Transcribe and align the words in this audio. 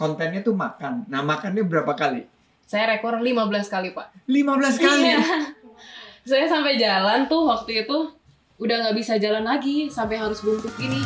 kontennya 0.00 0.40
tuh 0.40 0.56
makan. 0.56 1.04
Nah, 1.12 1.20
makannya 1.20 1.60
berapa 1.60 1.92
kali? 1.92 2.24
Saya 2.64 2.96
rekor 2.96 3.20
15 3.20 3.68
kali, 3.68 3.92
Pak. 3.92 4.24
15 4.24 4.80
kali. 4.80 5.12
Iya. 5.12 5.20
Saya 6.30 6.48
sampai 6.48 6.80
jalan 6.80 7.28
tuh 7.28 7.44
waktu 7.44 7.84
itu 7.84 8.08
udah 8.56 8.76
nggak 8.80 8.96
bisa 8.96 9.20
jalan 9.20 9.44
lagi 9.44 9.92
sampai 9.92 10.16
harus 10.16 10.40
bungkuk 10.40 10.72
gini. 10.80 11.04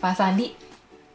Pak 0.00 0.14
Sandi, 0.16 0.48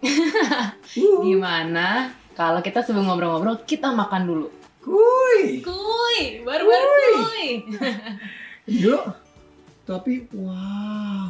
Uh, 0.96 1.20
gimana 1.28 2.07
kalau 2.39 2.64
kita 2.64 2.80
sebelum 2.80 3.12
ngobrol-ngobrol 3.12 3.68
kita 3.68 3.92
makan 3.92 4.23
dulu? 4.32 4.48
Kuy. 4.86 5.65
Kuy, 5.65 6.18
baru-baru 6.45 6.86
Kuy. 6.86 7.13
kuy. 7.18 7.47
Tapi 9.86 10.25
wow, 10.33 11.29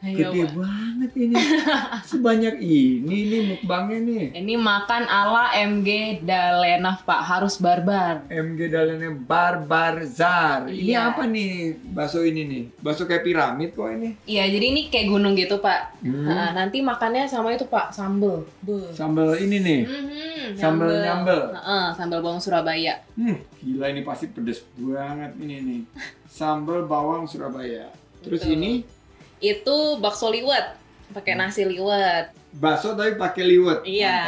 Ayo, 0.00 0.32
gede 0.32 0.42
Pak. 0.42 0.52
banget 0.56 1.10
ini. 1.14 1.34
Sebanyak 2.10 2.56
ini 2.56 3.16
nih 3.28 3.40
mukbangnya 3.46 3.98
nih. 4.00 4.24
Ini 4.32 4.54
makan 4.56 5.04
ala 5.04 5.52
MG 5.54 5.88
Dalenaf 6.22 7.04
Pak, 7.04 7.20
harus 7.20 7.60
barbar. 7.60 8.24
MG 8.26 8.60
Dalennya 8.66 9.12
Barbar 9.12 10.00
Zar. 10.02 10.64
Ini 10.66 10.96
Iya. 10.96 11.12
apa 11.12 11.28
nih 11.28 11.50
bakso 11.86 12.24
ini 12.24 12.42
nih? 12.42 12.62
Bakso 12.80 13.04
kayak 13.04 13.22
piramid 13.22 13.70
kok 13.70 13.92
ini. 13.92 14.16
Iya, 14.24 14.48
jadi 14.48 14.66
ini 14.66 14.80
kayak 14.88 15.06
gunung 15.06 15.36
gitu 15.36 15.60
Pak. 15.60 16.00
Hmm. 16.00 16.24
Nah, 16.24 16.56
nanti 16.56 16.80
makannya 16.80 17.28
sama 17.28 17.52
itu 17.52 17.68
Pak, 17.68 17.92
sambel. 17.92 18.48
Beuh. 18.60 18.88
Sambal 18.90 19.36
ini 19.36 19.60
nih. 19.60 19.80
Mhm, 19.84 20.56
Sambel 20.56 20.96
nyambel. 20.98 21.52
Heeh, 21.52 21.86
sambal 21.92 22.18
bawang 22.18 22.40
Surabaya. 22.40 23.04
Hmm, 23.14 23.36
gila 23.60 23.86
ini 23.86 24.00
pasti 24.00 24.26
pedes 24.26 24.64
banget 24.74 25.36
ini 25.36 25.56
nih. 25.60 25.80
Sambal 26.30 26.88
bawang 26.88 27.28
Surabaya. 27.28 27.92
Terus 28.20 28.40
Betul. 28.42 28.56
ini 28.56 28.72
Itu 29.40 29.76
bakso 29.98 30.28
liwet, 30.28 30.76
pakai 31.10 31.34
nasi 31.34 31.64
liwet. 31.64 32.36
bakso 32.52 32.92
tapi 32.92 33.14
pakai 33.14 33.44
liwet. 33.46 33.80
Iya, 33.82 34.20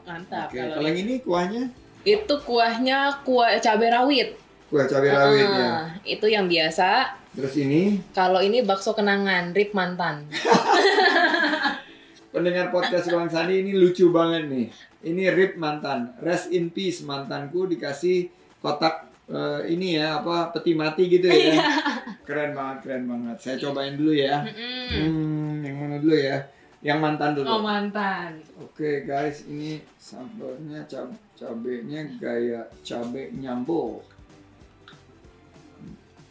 Mantap. 0.00 0.06
mantap. 0.06 0.46
Oke, 0.48 0.58
Kalau 0.60 0.86
yang 0.86 0.96
ini 0.96 1.14
kuahnya 1.18 1.62
itu 2.00 2.34
kuahnya 2.40 2.98
kuah 3.20 3.58
cabai 3.58 3.90
rawit. 3.90 4.28
kuah 4.68 4.86
cabai 4.86 5.10
rawit 5.10 5.44
ya. 5.44 5.50
Heeh, 5.50 5.82
Itu 6.16 6.26
yang 6.26 6.46
biasa. 6.46 7.18
Terus 7.30 7.54
ini 7.58 7.98
Kalau 8.10 8.38
ini 8.38 8.62
bakso 8.62 8.94
kenangan, 8.94 9.50
rib 9.50 9.70
mantan. 9.72 10.30
pendengar 12.30 12.70
podcast 12.70 13.10
Ruang 13.10 13.26
Sandi 13.26 13.58
ini 13.58 13.74
lucu 13.74 14.08
banget 14.08 14.46
nih. 14.46 14.66
Ini 15.02 15.32
Rip 15.32 15.56
mantan, 15.56 16.14
rest 16.20 16.52
in 16.52 16.70
peace 16.70 17.00
mantanku 17.00 17.66
dikasih 17.66 18.30
kotak 18.60 19.09
eh, 19.30 19.60
ini 19.70 19.96
ya 19.96 20.18
apa 20.20 20.50
peti 20.50 20.74
mati 20.74 21.06
gitu 21.06 21.26
ya. 21.26 21.54
keren 22.26 22.52
banget, 22.52 22.78
keren 22.84 23.04
banget. 23.06 23.36
Saya 23.38 23.56
cobain 23.58 23.94
dulu 23.94 24.12
ya. 24.12 24.42
Hmm, 24.42 25.62
yang 25.62 25.76
mana 25.78 25.96
dulu 25.98 26.16
ya? 26.18 26.38
Yang 26.80 26.98
mantan 26.98 27.30
dulu. 27.36 27.46
Oh 27.46 27.60
mantan. 27.60 28.40
Oke 28.56 29.04
guys, 29.04 29.44
ini 29.46 29.78
sambalnya 29.96 30.80
cab 30.88 31.08
cabenya 31.36 32.02
gaya 32.16 32.64
cabe 32.80 33.30
nyambo. 33.36 34.00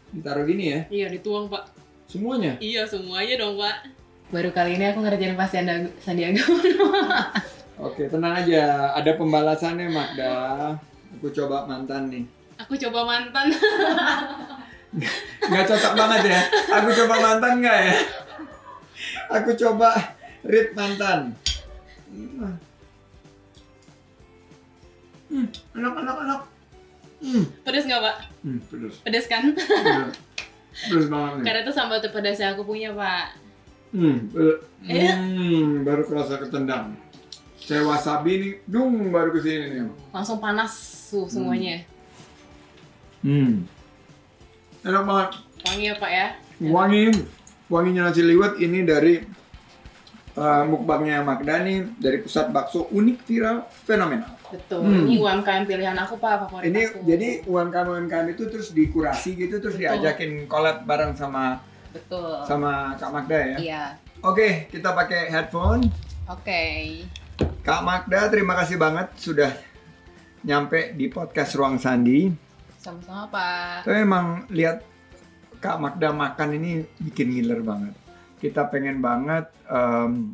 Ditaruh 0.10 0.42
gini 0.42 0.74
ya, 0.74 0.82
Iya 0.90 1.08
dituang 1.14 1.54
pak. 1.54 1.70
semuanya. 2.10 2.58
Iya 2.58 2.82
semuanya 2.82 3.38
dong 3.38 3.62
pak. 3.62 3.94
Baru 4.34 4.50
kali 4.50 4.82
ini 4.82 4.90
aku 4.90 5.06
ngerjain 5.06 5.38
pas 5.38 5.50
Sandiaga. 5.50 5.90
Sandiaga. 6.02 6.42
Oke, 7.86 8.10
tenang 8.10 8.36
aja. 8.36 8.92
Ada 8.92 9.16
pembalasannya 9.16 9.88
Magda. 9.88 10.34
Aku 11.18 11.30
coba 11.32 11.64
mantan 11.64 12.10
nih. 12.10 12.26
Aku 12.60 12.74
coba 12.78 13.00
mantan. 13.08 13.48
Nggak 15.42 15.66
cocok 15.66 15.94
banget 15.96 16.22
ya. 16.28 16.40
Aku 16.76 16.90
coba 16.94 17.16
mantan 17.18 17.54
nggak 17.60 17.78
ya? 17.80 17.96
Aku 19.32 19.50
coba 19.56 19.90
read 20.44 20.74
mantan. 20.74 21.34
Hmm, 25.30 25.46
enak, 25.78 25.94
enak, 25.96 26.18
enak. 26.20 26.42
Hmm, 27.20 27.44
Pedes 27.62 27.84
nggak 27.86 28.02
pak? 28.02 28.16
hmm 28.42 28.60
pedes. 28.66 28.96
Pedes 29.04 29.26
kan? 29.28 29.44
Pedes. 29.54 30.16
Pedes 30.88 31.08
banget 31.08 31.32
nih. 31.38 31.44
Karena 31.46 31.60
itu 31.62 31.74
sambal 31.76 32.00
terpedas 32.00 32.40
yang 32.40 32.56
aku 32.56 32.64
punya 32.66 32.90
pak. 32.94 33.36
Hmm, 33.90 34.30
Iya. 34.82 35.18
hmm, 35.18 35.84
baru 35.84 36.06
kerasa 36.06 36.40
ketendang. 36.40 36.96
Saya 37.60 37.86
wasabi 37.86 38.32
nih, 38.40 38.54
dung 38.66 39.12
baru 39.12 39.30
ke 39.30 39.44
sini 39.44 39.66
nih. 39.70 39.82
Langsung 40.10 40.40
panas 40.40 40.74
tuh 41.12 41.30
semuanya. 41.30 41.84
Hmm, 41.84 41.89
enak 44.84 45.04
banget. 45.04 45.30
Wangi 45.68 45.86
ya 45.92 45.96
pak 46.00 46.12
ya? 46.12 46.28
Wangi, 46.60 47.04
wanginya 47.68 48.02
nasi 48.10 48.24
liwet 48.24 48.60
ini 48.64 48.80
dari 48.88 49.24
uh, 50.40 50.64
mukbangnya 50.68 51.24
Magda 51.24 51.60
nih 51.64 52.00
dari 52.00 52.24
pusat 52.24 52.52
bakso 52.52 52.88
unik 52.92 53.18
viral 53.28 53.58
fenomenal. 53.84 54.32
Betul. 54.50 54.82
Hmm. 54.82 55.06
Ini 55.06 55.16
UMKM 55.22 55.64
pilihan 55.70 55.98
aku 56.00 56.18
pak 56.18 56.48
favorit 56.48 56.66
Ini 56.74 56.82
aku. 56.90 56.98
jadi 57.06 57.28
UMKM 57.46 57.88
UMKM 57.92 58.28
itu 58.34 58.44
terus 58.50 58.74
dikurasi 58.74 59.38
gitu 59.38 59.62
terus 59.62 59.78
Betul. 59.78 59.86
diajakin 59.86 60.32
collab 60.50 60.88
bareng 60.90 61.14
sama 61.14 61.62
Betul. 61.94 62.46
sama 62.48 62.98
Kak 62.98 63.12
Magda 63.14 63.38
ya. 63.38 63.58
Iya. 63.60 63.84
Oke, 64.26 64.68
kita 64.74 64.92
pakai 64.92 65.32
headphone. 65.32 65.88
Oke. 66.28 66.62
Kak 67.64 67.82
Magda, 67.86 68.28
terima 68.28 68.52
kasih 68.58 68.76
banget 68.76 69.16
sudah 69.16 69.52
nyampe 70.44 70.92
di 70.98 71.08
podcast 71.08 71.56
Ruang 71.56 71.80
Sandi. 71.80 72.49
Sama-sama 72.80 73.28
pak. 73.28 73.84
Saya 73.84 74.08
emang 74.08 74.48
lihat 74.48 74.88
Kak 75.60 75.84
Magda 75.84 76.16
makan 76.16 76.56
ini 76.56 76.88
bikin 77.04 77.36
ngiler 77.36 77.60
banget. 77.60 77.92
Kita 78.40 78.72
pengen 78.72 79.04
banget 79.04 79.52
em, 79.68 80.32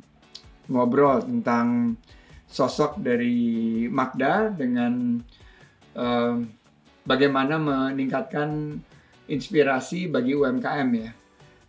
ngobrol 0.69 1.25
tentang 1.25 1.97
sosok 2.45 3.01
dari 3.01 3.89
Magda 3.89 4.53
dengan 4.53 5.17
em, 5.97 6.35
bagaimana 7.01 7.57
meningkatkan 7.57 8.77
inspirasi 9.25 10.05
bagi 10.05 10.37
UMKM 10.37 10.89
ya. 10.93 11.11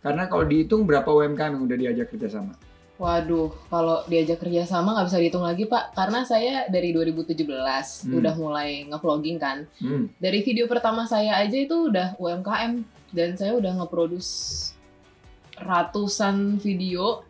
Karena 0.05 0.29
kalau 0.29 0.45
dihitung 0.45 0.85
berapa 0.85 1.09
UMKM 1.09 1.57
yang 1.57 1.63
udah 1.65 1.77
diajak 1.81 2.13
kerjasama? 2.13 2.66
Waduh, 2.97 3.53
kalau 3.69 4.01
diajak 4.09 4.41
kerja 4.41 4.65
sama 4.65 4.97
nggak 4.97 5.07
bisa 5.09 5.21
dihitung 5.21 5.45
lagi 5.45 5.69
pak, 5.69 5.93
karena 5.93 6.25
saya 6.25 6.65
dari 6.65 6.89
2017 6.89 8.01
Hmm. 8.03 8.17
udah 8.17 8.33
mulai 8.33 8.89
nge-vlogging 8.89 9.37
kan. 9.37 9.69
Hmm. 9.77 10.09
Dari 10.17 10.41
video 10.41 10.65
pertama 10.65 11.05
saya 11.05 11.37
aja 11.37 11.53
itu 11.53 11.93
udah 11.93 12.17
UMKM 12.17 12.81
dan 13.13 13.37
saya 13.37 13.53
udah 13.53 13.77
nge-produce 13.77 14.73
ratusan 15.57 16.57
video. 16.57 17.21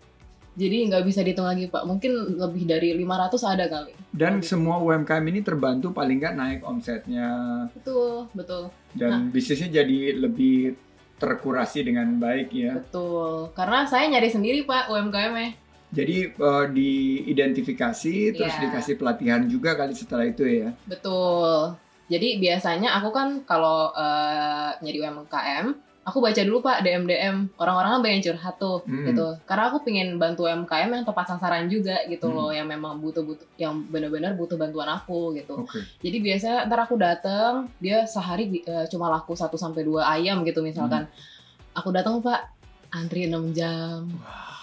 Jadi 0.58 0.90
nggak 0.90 1.06
bisa 1.06 1.22
dihitung 1.22 1.46
lagi 1.46 1.70
pak, 1.70 1.86
mungkin 1.86 2.34
lebih 2.34 2.66
dari 2.66 2.90
500 2.98 3.46
ada 3.46 3.70
kali. 3.70 3.94
Dan 4.10 4.42
semua 4.42 4.82
UMKM 4.82 5.22
ini 5.30 5.46
terbantu 5.46 5.94
paling 5.94 6.18
nggak 6.18 6.34
naik 6.34 6.60
omsetnya 6.66 7.30
Betul, 7.78 8.26
betul, 8.34 8.74
dan 8.98 9.30
bisnisnya 9.30 9.70
jadi 9.70 10.18
lebih 10.18 10.74
terkurasi 11.18 11.82
dengan 11.82 12.18
baik 12.18 12.50
ya. 12.54 12.78
betul. 12.78 13.50
Karena 13.54 13.84
saya 13.84 14.06
nyari 14.08 14.30
sendiri 14.30 14.64
pak 14.64 14.88
UMKM-nya. 14.88 15.58
Jadi 15.88 16.18
eh, 16.30 16.66
diidentifikasi 16.70 18.16
terus 18.36 18.54
Iya. 18.54 18.64
dikasih 18.70 18.96
pelatihan 19.00 19.42
juga 19.48 19.74
kali 19.74 19.96
setelah 19.96 20.28
itu 20.28 20.44
ya. 20.46 20.70
Betul. 20.86 21.74
Jadi 22.08 22.40
biasanya 22.40 22.96
aku 23.00 23.10
kan 23.12 23.44
kalau 23.44 23.92
eh, 23.92 24.72
nyari 24.80 25.00
UMKM, 25.02 25.66
aku 26.08 26.24
baca 26.24 26.40
dulu 26.40 26.64
Pak 26.64 26.88
DM-DM. 26.88 27.52
Orang-orang 27.60 28.00
kan 28.00 28.02
pengen 28.08 28.22
curhat 28.24 28.56
tuh 28.56 28.80
Hmm. 28.88 29.04
gitu. 29.04 29.28
Karena 29.44 29.68
aku 29.68 29.84
pengen 29.84 30.16
bantu 30.16 30.48
UMKM 30.48 30.88
yang 30.88 31.04
tepat 31.04 31.36
sasaran 31.36 31.68
juga 31.68 32.00
gitu 32.08 32.32
Hmm. 32.32 32.36
loh, 32.40 32.50
yang 32.56 32.64
memang 32.64 33.04
butuh-butuh 33.04 33.44
yang 33.60 33.84
benar-benar 33.92 34.40
butuh 34.40 34.56
bantuan 34.56 34.88
aku 34.88 35.36
gitu. 35.36 35.68
Oke. 35.68 35.84
Jadi 36.00 36.18
biasa 36.24 36.64
ntar 36.64 36.88
aku 36.88 36.96
dateng, 36.96 37.68
dia 37.78 38.08
sehari 38.08 38.48
eh, 38.64 38.88
cuma 38.88 39.12
laku 39.12 39.36
1 39.36 39.60
sampai 39.60 39.84
2 39.84 40.00
ayam 40.00 40.48
gitu 40.48 40.64
misalkan. 40.64 41.12
Hmm. 41.12 41.76
Aku 41.76 41.92
datang 41.92 42.24
Pak, 42.24 42.56
antri 42.90 43.28
6 43.28 43.52
jam. 43.52 44.08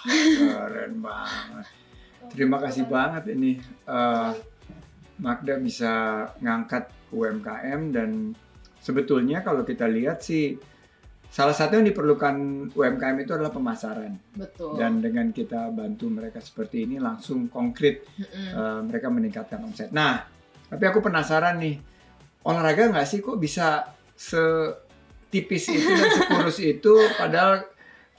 Keren 0.09 0.97
banget. 1.05 1.67
Terima 2.33 2.57
kasih 2.57 2.89
banget 2.89 3.29
ini 3.31 3.61
eh, 3.85 4.31
Magda 5.15 5.61
bisa 5.61 5.93
ngangkat 6.41 6.89
UMKM 7.13 7.93
dan 7.93 8.33
sebetulnya 8.81 9.45
kalau 9.45 9.63
kita 9.63 9.87
lihat 9.87 10.25
sih 10.25 10.57
salah 11.35 11.51
satu 11.51 11.83
yang 11.83 11.87
diperlukan 11.91 12.35
UMKM 12.79 13.17
itu 13.19 13.35
adalah 13.35 13.51
pemasaran 13.51 14.15
Betul. 14.39 14.79
dan 14.79 15.03
dengan 15.03 15.35
kita 15.35 15.67
bantu 15.75 16.07
mereka 16.07 16.39
seperti 16.39 16.87
ini 16.87 17.03
langsung 17.03 17.51
konkret 17.51 18.07
Mm-mm. 18.15 18.55
eh, 18.55 18.81
mereka 18.87 19.11
meningkatkan 19.11 19.59
omset. 19.67 19.91
Nah, 19.91 20.23
tapi 20.71 20.87
aku 20.87 21.03
penasaran 21.03 21.59
nih, 21.59 21.83
olahraga 22.47 22.87
nggak 22.87 23.09
sih 23.11 23.19
kok 23.19 23.43
bisa 23.43 23.83
setipis 24.15 25.75
itu 25.75 25.91
dan 25.91 26.11
sekurus 26.15 26.63
itu, 26.79 26.95
padahal 27.19 27.67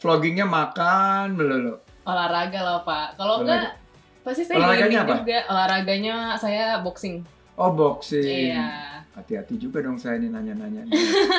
vloggingnya 0.04 0.44
makan 0.44 1.40
melulu. 1.40 1.80
olahraga 2.04 2.60
lah 2.62 2.80
Pak. 2.84 3.08
Kalau 3.16 3.42
enggak 3.42 3.80
pasti 4.22 4.44
saya 4.44 4.60
Olahraganya 4.60 5.00
apa? 5.08 5.14
juga. 5.24 5.38
Olahraganya 5.50 6.16
saya 6.36 6.78
boxing. 6.84 7.24
Oh 7.56 7.72
boxing. 7.72 8.52
Iya. 8.52 8.95
Hati-hati 9.16 9.56
juga 9.58 9.80
dong 9.80 9.96
saya 9.96 10.20
ini 10.20 10.28
nanya-nanya. 10.28 10.84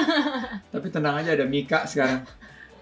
Tapi 0.73 0.87
tenang 0.89 1.21
aja 1.21 1.33
ada 1.33 1.45
Mika 1.45 1.85
sekarang. 1.85 2.25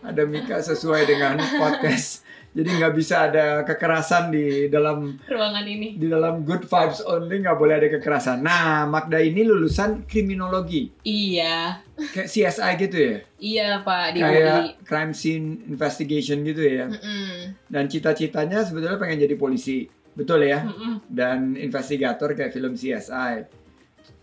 Ada 0.00 0.23
Mika 0.23 0.61
sesuai 0.61 1.02
dengan 1.05 1.37
podcast. 1.56 2.23
Jadi 2.55 2.70
nggak 2.70 2.94
bisa 2.94 3.26
ada 3.26 3.67
kekerasan 3.67 4.31
di 4.31 4.70
dalam 4.70 5.19
ruangan 5.26 5.67
ini. 5.67 5.99
di 5.99 6.06
dalam 6.06 6.46
good 6.46 6.62
vibes 6.62 7.02
only 7.02 7.43
nggak 7.43 7.58
boleh 7.58 7.82
ada 7.82 7.91
kekerasan. 7.91 8.46
Nah, 8.46 8.87
Magda 8.87 9.19
ini 9.19 9.43
lulusan 9.43 10.06
kriminologi, 10.06 10.94
Iya, 11.02 11.82
kayak 12.14 12.31
CSI 12.31 12.73
gitu 12.79 12.94
ya, 12.94 13.17
iya 13.43 13.69
Pak 13.82 14.14
di 14.14 14.19
UI. 14.23 14.26
kayak 14.31 14.87
crime 14.87 15.11
scene 15.11 15.67
investigation 15.67 16.47
gitu 16.47 16.62
ya. 16.62 16.87
Mm-mm. 16.87 17.58
Dan 17.67 17.90
cita-citanya 17.90 18.62
sebetulnya 18.62 19.02
pengen 19.02 19.26
jadi 19.26 19.35
polisi, 19.35 19.90
betul 20.14 20.47
ya? 20.47 20.62
Mm-mm. 20.62 21.02
Dan 21.11 21.58
investigator 21.58 22.38
kayak 22.38 22.55
film 22.55 22.79
CSI. 22.79 23.50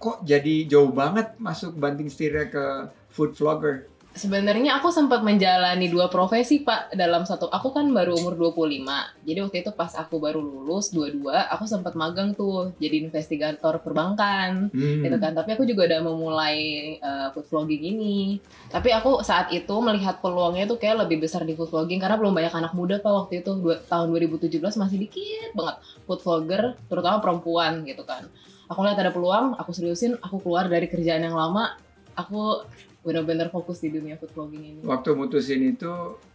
Kok 0.01 0.25
jadi 0.25 0.65
jauh 0.65 0.89
banget 0.89 1.37
masuk 1.37 1.77
banting 1.77 2.09
setirnya 2.09 2.49
ke 2.49 2.65
food 3.13 3.37
vlogger? 3.37 3.85
Sebenarnya 4.11 4.75
aku 4.75 4.91
sempat 4.91 5.23
menjalani 5.23 5.87
dua 5.87 6.11
profesi 6.11 6.59
Pak 6.61 6.91
dalam 6.99 7.23
satu. 7.23 7.47
Aku 7.47 7.71
kan 7.71 7.87
baru 7.95 8.19
umur 8.19 8.35
25. 8.35 8.83
Jadi 9.23 9.39
waktu 9.39 9.57
itu 9.63 9.71
pas 9.71 9.95
aku 9.95 10.19
baru 10.19 10.43
lulus 10.43 10.91
22, 10.91 11.31
aku 11.31 11.63
sempat 11.63 11.95
magang 11.95 12.35
tuh 12.35 12.75
jadi 12.75 13.07
investigator 13.07 13.79
perbankan. 13.79 14.71
Hmm. 14.71 15.03
gitu 15.03 15.17
kan 15.19 15.31
tapi 15.35 15.55
aku 15.55 15.63
juga 15.67 15.87
udah 15.87 16.01
memulai 16.03 16.57
uh, 17.01 17.27
food 17.35 17.47
vlogging 17.47 17.83
ini 17.95 18.39
tapi 18.69 18.91
aku 18.91 19.23
saat 19.23 19.49
itu 19.51 19.71
melihat 19.83 20.19
peluangnya 20.19 20.67
tuh 20.67 20.77
kayak 20.77 21.07
lebih 21.07 21.23
besar 21.23 21.43
di 21.43 21.55
food 21.55 21.71
vlogging 21.71 21.99
karena 21.99 22.15
belum 22.19 22.31
banyak 22.31 22.53
anak 22.53 22.73
muda 22.75 22.99
pak 22.99 23.11
waktu 23.11 23.43
itu 23.43 23.51
dua, 23.59 23.79
tahun 23.85 24.11
2017 24.15 24.61
masih 24.61 24.97
dikit 24.99 25.51
banget 25.55 25.75
food 26.05 26.21
vlogger 26.23 26.75
terutama 26.87 27.17
perempuan 27.19 27.83
gitu 27.83 28.03
kan 28.03 28.27
aku 28.67 28.79
lihat 28.83 28.99
ada 28.99 29.11
peluang 29.11 29.57
aku 29.59 29.71
seriusin 29.75 30.15
aku 30.19 30.39
keluar 30.43 30.67
dari 30.71 30.87
kerjaan 30.87 31.23
yang 31.27 31.35
lama 31.35 31.75
aku 32.15 32.63
benar-benar 33.01 33.49
fokus 33.49 33.81
di 33.81 33.89
dunia 33.89 34.13
food 34.15 34.29
vlogging 34.29 34.63
ini 34.63 34.79
Waktu 34.81 35.09
mutusin 35.13 35.61
itu 35.67 35.89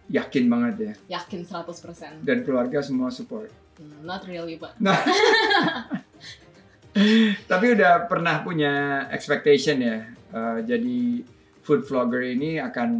yakin 0.08 0.44
banget 0.46 0.74
ya. 0.76 0.92
yakin 1.18 1.42
100% 1.42 2.22
Dan 2.22 2.42
keluarga 2.42 2.82
semua 2.82 3.10
support. 3.10 3.50
Hmm, 3.76 4.02
not 4.02 4.24
really 4.24 4.56
pak 4.56 4.74
Nah, 4.78 4.96
tapi 7.50 7.66
udah 7.76 8.08
pernah 8.08 8.40
punya 8.40 8.72
expectation 9.10 9.78
ya. 9.78 9.98
eh, 10.32 10.58
jadi 10.64 11.22
food 11.60 11.84
vlogger 11.84 12.22
ini 12.24 12.56
akan 12.58 12.90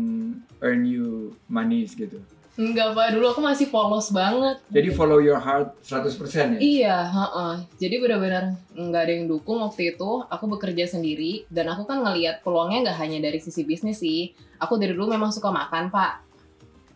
earn 0.60 0.82
you 0.84 1.32
money 1.46 1.86
gitu. 1.86 2.20
Enggak 2.56 2.88
pak 2.92 3.12
dulu 3.12 3.26
aku 3.28 3.40
masih 3.40 3.68
polos 3.68 4.08
banget 4.08 4.56
Jadi 4.68 4.88
follow 4.90 5.20
your 5.20 5.36
heart 5.36 5.76
100% 5.80 6.56
ya. 6.56 6.58
Iya, 6.58 6.96
heeh. 7.04 7.54
Jadi 7.76 7.94
benar-benar 8.00 8.44
nggak 8.72 9.02
ada 9.02 9.12
yang 9.12 9.26
dukung 9.26 9.60
waktu 9.60 9.92
itu. 9.92 10.24
Aku 10.26 10.48
bekerja 10.48 10.88
sendiri 10.88 11.44
dan 11.46 11.68
aku 11.68 11.84
kan 11.84 12.00
ngelihat 12.00 12.40
peluangnya 12.40 12.88
nggak 12.88 12.98
hanya 12.98 13.18
dari 13.22 13.38
sisi 13.38 13.62
bisnis 13.62 14.00
sih. 14.00 14.32
Aku 14.56 14.76
dari 14.76 14.96
dulu 14.96 15.12
memang 15.12 15.28
suka 15.28 15.52
makan 15.52 15.92
pak. 15.92 16.24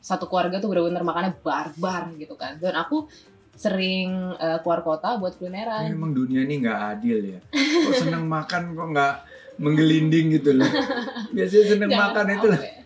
Satu 0.00 0.24
keluarga 0.26 0.56
tuh 0.58 0.72
benar-benar 0.72 1.04
makannya 1.04 1.32
barbar 1.38 2.08
gitu 2.16 2.32
kan. 2.34 2.56
Dan 2.56 2.72
aku 2.74 3.04
sering 3.52 4.32
eh, 4.34 4.58
keluar 4.64 4.80
kota 4.80 5.20
buat 5.20 5.36
Eh, 5.36 5.38
kulineran. 5.38 5.92
Emang 5.92 6.16
dunia 6.16 6.40
ini 6.40 6.64
nggak 6.64 6.80
adil 6.96 7.36
ya. 7.36 7.40
Kok 7.52 7.94
seneng 8.00 8.24
makan 8.24 8.72
kok 8.72 8.88
nggak 8.90 9.14
menggelinding 9.60 10.40
gitu 10.40 10.56
loh. 10.56 10.64
Biasanya 11.36 11.64
seneng 11.68 11.90
Jangan 11.92 12.04
makan 12.08 12.26
itu 12.32 12.46
lah. 12.48 12.60
sampai. 12.64 12.79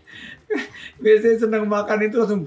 Biasanya 1.00 1.36
seneng 1.46 1.64
makan 1.66 1.98
itu 2.06 2.16
langsung 2.20 2.42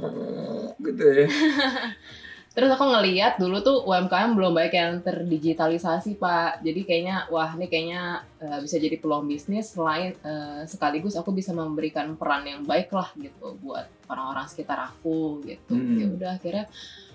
gitu 0.80 1.04
ya. 1.04 1.28
Terus 2.58 2.74
aku 2.74 2.90
ngeliat 2.90 3.38
dulu 3.38 3.62
tuh 3.62 3.86
UMKM 3.86 4.34
belum 4.34 4.58
banyak 4.58 4.74
yang 4.74 4.92
terdigitalisasi 5.06 6.18
pak. 6.18 6.66
Jadi 6.66 6.90
kayaknya 6.90 7.30
wah 7.30 7.54
ini 7.54 7.70
kayaknya 7.70 8.26
eh, 8.42 8.60
bisa 8.66 8.82
jadi 8.82 8.98
peluang 8.98 9.30
bisnis 9.30 9.78
selain 9.78 10.18
eh, 10.26 10.66
sekaligus 10.66 11.14
aku 11.14 11.30
bisa 11.38 11.54
memberikan 11.54 12.18
peran 12.18 12.50
yang 12.50 12.66
baik 12.66 12.90
lah 12.90 13.14
gitu 13.14 13.62
buat 13.62 13.86
orang-orang 14.10 14.50
sekitar 14.50 14.90
aku 14.90 15.46
gitu. 15.46 15.78
Hmm. 15.78 16.02
Ya 16.02 16.08
udah 16.10 16.32
akhirnya 16.42 16.66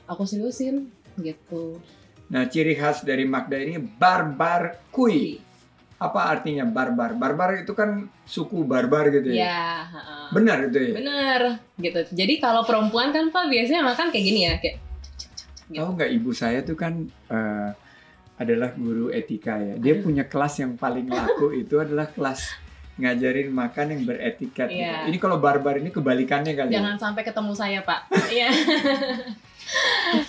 aku 0.07 0.23
seriusin 0.31 0.95
gitu. 1.19 1.83
Nah, 2.31 2.47
ciri 2.47 2.79
khas 2.79 3.03
dari 3.03 3.27
Magda 3.27 3.59
ini 3.59 3.83
barbar 3.83 4.79
kui. 4.95 5.43
Apa 6.03 6.35
artinya 6.35 6.67
barbar? 6.67 7.15
Barbar 7.15 7.63
itu 7.63 7.73
kan 7.79 8.11
suku 8.27 8.67
barbar 8.67 9.09
gitu 9.15 9.31
ya. 9.31 9.47
Ya, 9.47 9.67
heeh. 9.87 10.25
Benar 10.35 10.59
itu 10.67 10.79
ya. 10.83 10.93
bener 10.99 11.41
gitu. 11.79 12.01
Jadi 12.11 12.35
kalau 12.43 12.67
perempuan 12.67 13.15
kan 13.15 13.31
pak 13.31 13.47
biasanya 13.47 13.87
makan 13.87 14.11
kayak 14.11 14.25
gini 14.27 14.41
ya 14.51 14.55
kayak 14.59 14.77
gitu. 15.71 15.79
Tahu 15.79 15.91
nggak 15.97 16.11
ibu 16.11 16.31
saya 16.35 16.61
tuh 16.67 16.75
kan 16.75 17.07
eh, 17.31 17.71
adalah 18.43 18.75
guru 18.75 19.15
etika 19.15 19.57
ya. 19.63 19.75
Dia 19.79 19.95
Aduh. 19.97 20.05
punya 20.11 20.25
kelas 20.27 20.55
yang 20.59 20.75
paling 20.75 21.07
laku 21.07 21.55
itu 21.63 21.79
adalah 21.79 22.11
kelas 22.11 22.59
ngajarin 22.99 23.49
makan 23.49 23.87
yang 23.97 24.03
beretiket. 24.05 24.69
gitu. 24.69 24.85
Iya. 24.85 25.09
Ini 25.09 25.17
kalau 25.17 25.41
barbar 25.41 25.81
ini 25.81 25.89
kebalikannya 25.89 26.53
kali. 26.53 26.71
ya. 26.75 26.83
Jangan 26.83 26.97
sampai 27.01 27.23
ketemu 27.25 27.53
saya, 27.57 27.81
Pak. 27.87 28.01
Iya. 28.35 28.49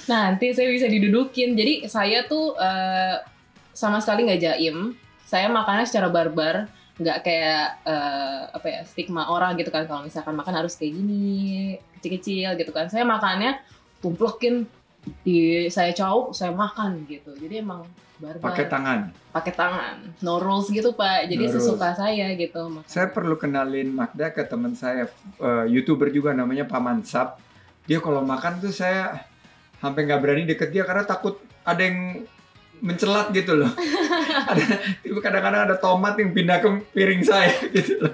Nanti 0.08 0.56
saya 0.56 0.70
bisa 0.72 0.88
didudukin. 0.88 1.58
Jadi 1.58 1.90
saya 1.92 2.24
tuh 2.30 2.56
eh, 2.56 3.20
sama 3.76 4.00
sekali 4.00 4.30
nggak 4.30 4.42
jaim. 4.42 4.96
Saya 5.26 5.48
makannya 5.50 5.86
secara 5.88 6.08
barbar, 6.12 6.68
nggak 7.00 7.18
kayak 7.26 7.66
eh, 7.88 8.42
apa 8.54 8.68
ya 8.70 8.80
stigma 8.86 9.28
orang 9.32 9.58
gitu 9.58 9.74
kan. 9.74 9.88
Kalau 9.90 10.06
misalkan 10.06 10.36
makan 10.38 10.54
harus 10.64 10.78
kayak 10.78 10.94
gini, 10.94 11.76
kecil-kecil 12.00 12.56
gitu 12.60 12.72
kan. 12.76 12.88
Saya 12.92 13.08
makannya 13.08 13.58
tumplokin 14.04 14.68
di 15.24 15.68
saya 15.68 15.92
cauk, 15.92 16.32
saya 16.32 16.56
makan 16.56 17.04
gitu. 17.08 17.36
Jadi 17.36 17.60
emang 17.60 17.84
barbar. 18.22 18.54
Pakai 18.54 18.66
tangan. 18.72 19.00
Pakai 19.36 19.54
tangan. 19.56 19.96
No 20.24 20.40
rules 20.40 20.72
gitu, 20.72 20.96
Pak. 20.96 21.28
Jadi 21.28 21.44
No 21.44 21.52
rules. 21.52 21.60
sesuka 21.60 21.92
saya 21.98 22.32
gitu. 22.40 22.62
makan. 22.72 22.88
Saya 22.88 23.12
perlu 23.12 23.36
kenalin 23.36 23.92
Magda 23.92 24.32
ke 24.32 24.48
teman 24.48 24.78
saya, 24.78 25.12
eh, 25.44 25.66
youtuber 25.68 26.08
juga 26.14 26.32
namanya 26.32 26.64
Paman 26.64 27.04
Sap. 27.04 27.40
Dia 27.84 28.00
kalau 28.00 28.24
makan 28.24 28.64
tuh 28.64 28.72
saya 28.72 29.28
sampai 29.84 30.08
nggak 30.08 30.22
berani 30.24 30.44
deket 30.48 30.72
dia 30.72 30.88
karena 30.88 31.04
takut 31.04 31.44
ada 31.68 31.84
yang 31.84 32.24
mencelat 32.84 33.32
gitu 33.32 33.56
loh. 33.56 33.72
ada 34.52 34.64
kadang-kadang 35.24 35.62
ada 35.72 35.76
tomat 35.80 36.20
yang 36.20 36.36
pindah 36.36 36.60
ke 36.60 36.68
piring 36.92 37.24
saya 37.24 37.56
gitu 37.76 38.04
loh. 38.04 38.14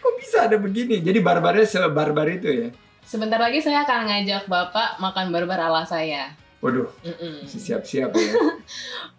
Kok 0.00 0.12
bisa 0.16 0.48
ada 0.48 0.56
begini? 0.56 1.04
Jadi 1.04 1.20
barbarnya 1.20 1.68
sebarbar 1.68 2.26
itu 2.32 2.48
ya. 2.48 2.68
Sebentar 3.04 3.36
lagi 3.36 3.60
saya 3.60 3.84
akan 3.84 4.08
ngajak 4.08 4.48
Bapak 4.48 4.96
makan 4.98 5.28
barbar 5.28 5.60
ala 5.68 5.84
saya. 5.84 6.32
Waduh, 6.60 6.92
Mm-mm. 7.00 7.48
siap-siap 7.48 8.12
ya. 8.16 8.32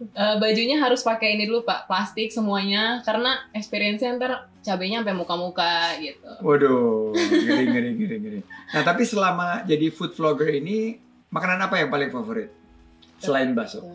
Eh, 0.01 0.35
bajunya 0.41 0.81
harus 0.81 1.05
pakai 1.05 1.37
ini 1.37 1.45
dulu 1.45 1.61
Pak, 1.61 1.85
plastik 1.85 2.33
semuanya 2.33 3.05
karena 3.05 3.37
experience-nya 3.53 4.17
ntar 4.17 4.49
cabenya 4.65 5.05
sampai 5.05 5.13
muka-muka 5.13 5.93
gitu. 6.01 6.25
Waduh, 6.41 7.13
ngeri 7.13 7.69
ngeri 7.69 8.17
ngeri. 8.17 8.39
Nah, 8.73 8.81
tapi 8.81 9.05
selama 9.05 9.61
jadi 9.61 9.93
food 9.93 10.17
vlogger 10.17 10.57
ini 10.57 10.97
makanan 11.29 11.69
apa 11.69 11.85
yang 11.85 11.93
paling 11.93 12.09
favorit? 12.09 12.49
Selain 13.21 13.53
bakso. 13.53 13.85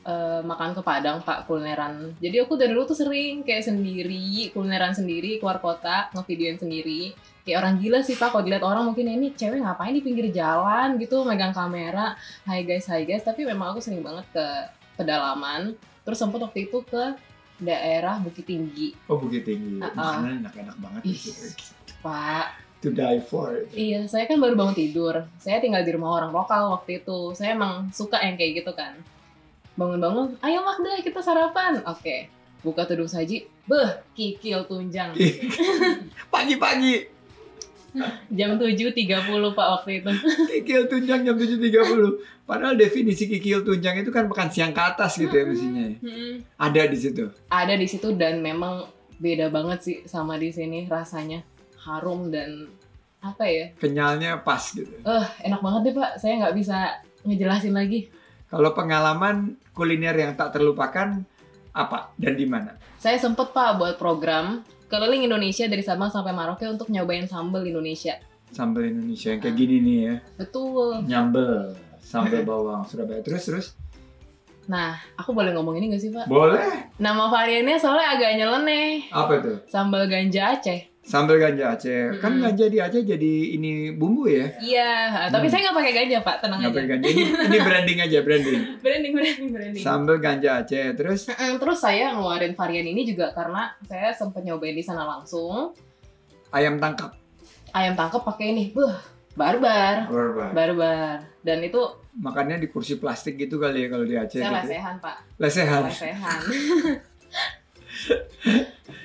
Eh, 0.00 0.40
makan 0.40 0.72
ke 0.72 0.80
Padang 0.80 1.20
Pak 1.20 1.44
kulineran. 1.44 2.16
Jadi 2.24 2.40
aku 2.40 2.56
dari 2.56 2.72
dulu 2.72 2.88
tuh 2.88 2.96
sering 2.96 3.44
kayak 3.44 3.68
sendiri 3.68 4.48
kulineran 4.48 4.96
sendiri 4.96 5.36
keluar 5.36 5.60
kota 5.60 6.08
ngevideoin 6.16 6.56
sendiri. 6.56 7.12
Kayak 7.44 7.60
orang 7.60 7.74
gila 7.76 8.00
sih 8.00 8.16
Pak 8.16 8.32
kalau 8.32 8.40
dilihat 8.40 8.64
orang 8.64 8.88
mungkin 8.88 9.12
ini 9.12 9.36
cewek 9.36 9.60
ngapain 9.60 9.92
di 9.92 10.00
pinggir 10.00 10.32
jalan 10.32 10.96
gitu 10.96 11.20
megang 11.28 11.52
kamera. 11.52 12.16
Hai 12.48 12.64
guys, 12.64 12.88
hai 12.88 13.04
guys. 13.04 13.28
Tapi 13.28 13.44
memang 13.44 13.76
aku 13.76 13.84
sering 13.84 14.00
banget 14.00 14.24
ke 14.32 14.46
pedalaman. 14.96 15.76
Terus 16.00 16.16
sempet 16.16 16.40
waktu 16.40 16.72
itu 16.72 16.80
ke 16.80 17.20
daerah 17.60 18.16
Bukit 18.24 18.48
Tinggi. 18.48 18.96
Oh, 19.04 19.20
Bukit 19.20 19.44
Tinggi. 19.44 19.84
Uh-uh. 19.84 20.00
Makanan 20.00 20.48
enak-enak 20.48 20.76
banget 20.80 21.02
Ih. 21.04 21.12
itu. 21.12 21.32
Pak, 22.00 22.72
To 22.80 22.88
die 22.88 23.20
for. 23.20 23.68
Iya, 23.76 24.08
saya 24.08 24.24
kan 24.24 24.40
baru 24.40 24.56
bangun 24.56 24.72
tidur. 24.72 25.28
Saya 25.36 25.60
tinggal 25.60 25.84
di 25.84 25.92
rumah 25.92 26.16
orang 26.16 26.32
lokal 26.32 26.72
waktu 26.72 27.04
itu. 27.04 27.36
Saya 27.36 27.52
emang 27.52 27.92
suka 27.92 28.16
yang 28.24 28.40
kayak 28.40 28.64
gitu 28.64 28.72
kan. 28.72 28.96
Bangun-bangun, 29.80 30.36
ayo 30.44 30.60
Magda 30.60 31.00
kita 31.00 31.24
sarapan. 31.24 31.80
Oke, 31.88 32.28
buka 32.60 32.84
tudung 32.84 33.08
saji. 33.08 33.48
Beh, 33.64 34.04
kikil 34.12 34.68
tunjang. 34.68 35.16
Pagi-pagi. 36.28 37.08
Jam 38.30 38.60
7.30 38.60 38.92
Pak 39.56 39.68
waktu 39.80 40.04
itu. 40.04 40.12
Kikil 40.52 40.84
tunjang 40.84 41.24
jam 41.24 41.32
7.30. 41.32 42.44
Padahal 42.44 42.76
definisi 42.76 43.24
kikil 43.24 43.64
tunjang 43.64 44.04
itu 44.04 44.12
kan 44.12 44.28
makan 44.28 44.52
siang 44.52 44.76
ke 44.76 44.82
atas 44.84 45.16
gitu 45.16 45.32
ya 45.32 45.48
mestinya. 45.48 45.88
Mm-mm. 45.98 46.44
Ada 46.60 46.86
di 46.86 46.98
situ. 47.00 47.24
Ada 47.48 47.74
di 47.74 47.86
situ 47.88 48.12
dan 48.14 48.44
memang 48.44 48.84
beda 49.16 49.48
banget 49.48 49.78
sih 49.80 49.96
sama 50.04 50.36
di 50.36 50.52
sini 50.52 50.86
rasanya. 50.86 51.40
Harum 51.80 52.28
dan 52.28 52.68
apa 53.24 53.48
ya? 53.48 53.72
Kenyalnya 53.80 54.44
pas 54.44 54.60
gitu. 54.76 54.92
Eh, 54.92 55.26
enak 55.48 55.64
banget 55.64 55.80
deh 55.88 55.94
Pak. 55.96 56.20
Saya 56.20 56.36
nggak 56.46 56.54
bisa 56.54 57.00
ngejelasin 57.24 57.72
lagi. 57.72 58.12
Kalau 58.50 58.74
pengalaman 58.74 59.54
kuliner 59.80 60.12
yang 60.12 60.36
tak 60.36 60.52
terlupakan 60.52 61.24
apa 61.72 62.12
dan 62.20 62.36
di 62.36 62.44
mana? 62.44 62.76
Saya 63.00 63.16
sempet 63.16 63.56
Pak 63.56 63.80
buat 63.80 63.96
program 63.96 64.60
keliling 64.92 65.24
Indonesia 65.24 65.64
dari 65.64 65.80
Sabang 65.80 66.12
sampai 66.12 66.36
Merauke 66.36 66.68
untuk 66.68 66.92
nyobain 66.92 67.24
sambal 67.24 67.64
Indonesia. 67.64 68.20
Sambal 68.52 68.92
Indonesia 68.92 69.32
yang 69.32 69.40
kayak 69.40 69.56
gini 69.56 69.76
nih 69.80 69.98
ya. 70.04 70.14
Betul. 70.36 71.08
Nyambel, 71.08 71.72
sambal 72.04 72.44
bawang 72.50 72.84
Surabaya. 72.84 73.24
Terus 73.24 73.44
terus 73.48 73.66
Nah, 74.68 75.00
aku 75.16 75.32
boleh 75.34 75.50
ngomong 75.56 75.80
ini 75.80 75.96
gak 75.96 76.02
sih 76.04 76.12
Pak? 76.14 76.30
Boleh. 76.30 76.92
Nama 77.00 77.24
variannya 77.26 77.74
soalnya 77.80 78.14
agak 78.14 78.30
nyeleneh. 78.38 79.08
Apa 79.10 79.42
tuh? 79.42 79.56
Sambal 79.66 80.06
ganja 80.06 80.54
Aceh. 80.54 80.89
Sambal 81.10 81.36
ganja 81.36 81.74
Aceh. 81.74 82.14
Kan 82.16 82.32
Mm-mm. 82.32 82.44
ganja 82.46 82.66
di 82.66 82.78
Aceh 82.78 83.02
jadi 83.02 83.32
ini 83.50 83.70
bumbu 83.90 84.24
ya. 84.24 84.46
Iya, 84.56 84.92
tapi 85.26 85.42
Hmm. 85.42 85.52
saya 85.52 85.60
nggak 85.66 85.76
pakai 85.76 85.92
ganja 85.92 86.18
Pak, 86.20 86.36
tenang 86.38 86.58
Nggak 86.60 86.70
aja. 86.70 86.78
pakai 86.78 86.88
ganja. 86.88 87.06
Ini, 87.10 87.22
ini 87.26 87.58
branding 87.60 87.98
aja, 88.00 88.18
branding. 88.20 88.60
Branding, 88.84 89.12
branding, 89.12 89.48
branding. 89.50 89.82
Sambal 89.82 90.16
ganja 90.16 90.50
Aceh. 90.56 90.86
Terus 90.94 91.26
Terus 91.34 91.78
saya 91.78 92.14
ngeluarin 92.14 92.54
varian 92.54 92.86
ini 92.86 93.02
juga 93.04 93.30
karena 93.30 93.74
saya 93.82 94.10
sempet 94.10 94.42
nyobain 94.42 94.72
di 94.72 94.80
sana 94.80 95.02
langsung. 95.04 95.74
ayam 96.48 96.78
tangkap. 96.78 97.10
Ayam 97.70 97.94
tangkep 97.94 98.22
pakai 98.22 98.46
ini, 98.48 98.70
buh, 98.70 98.94
barbar, 99.32 100.06
Barbar. 100.06 100.50
barbar. 100.52 101.16
Dan 101.40 101.62
itu 101.62 101.78
Makannya 102.12 102.58
di 102.58 102.66
kursi 102.66 102.94
plastik 102.96 103.34
gitu 103.36 103.56
kali 103.56 103.82
ya 103.82 103.88
kalau 103.88 104.02
di 104.02 104.14
Aceh 104.14 104.38
saya 104.38 104.50
gitu. 104.52 104.66
lesehan 104.68 104.94
Pak, 104.96 105.16
Lesehan. 105.38 105.82
lesehan. 105.84 106.40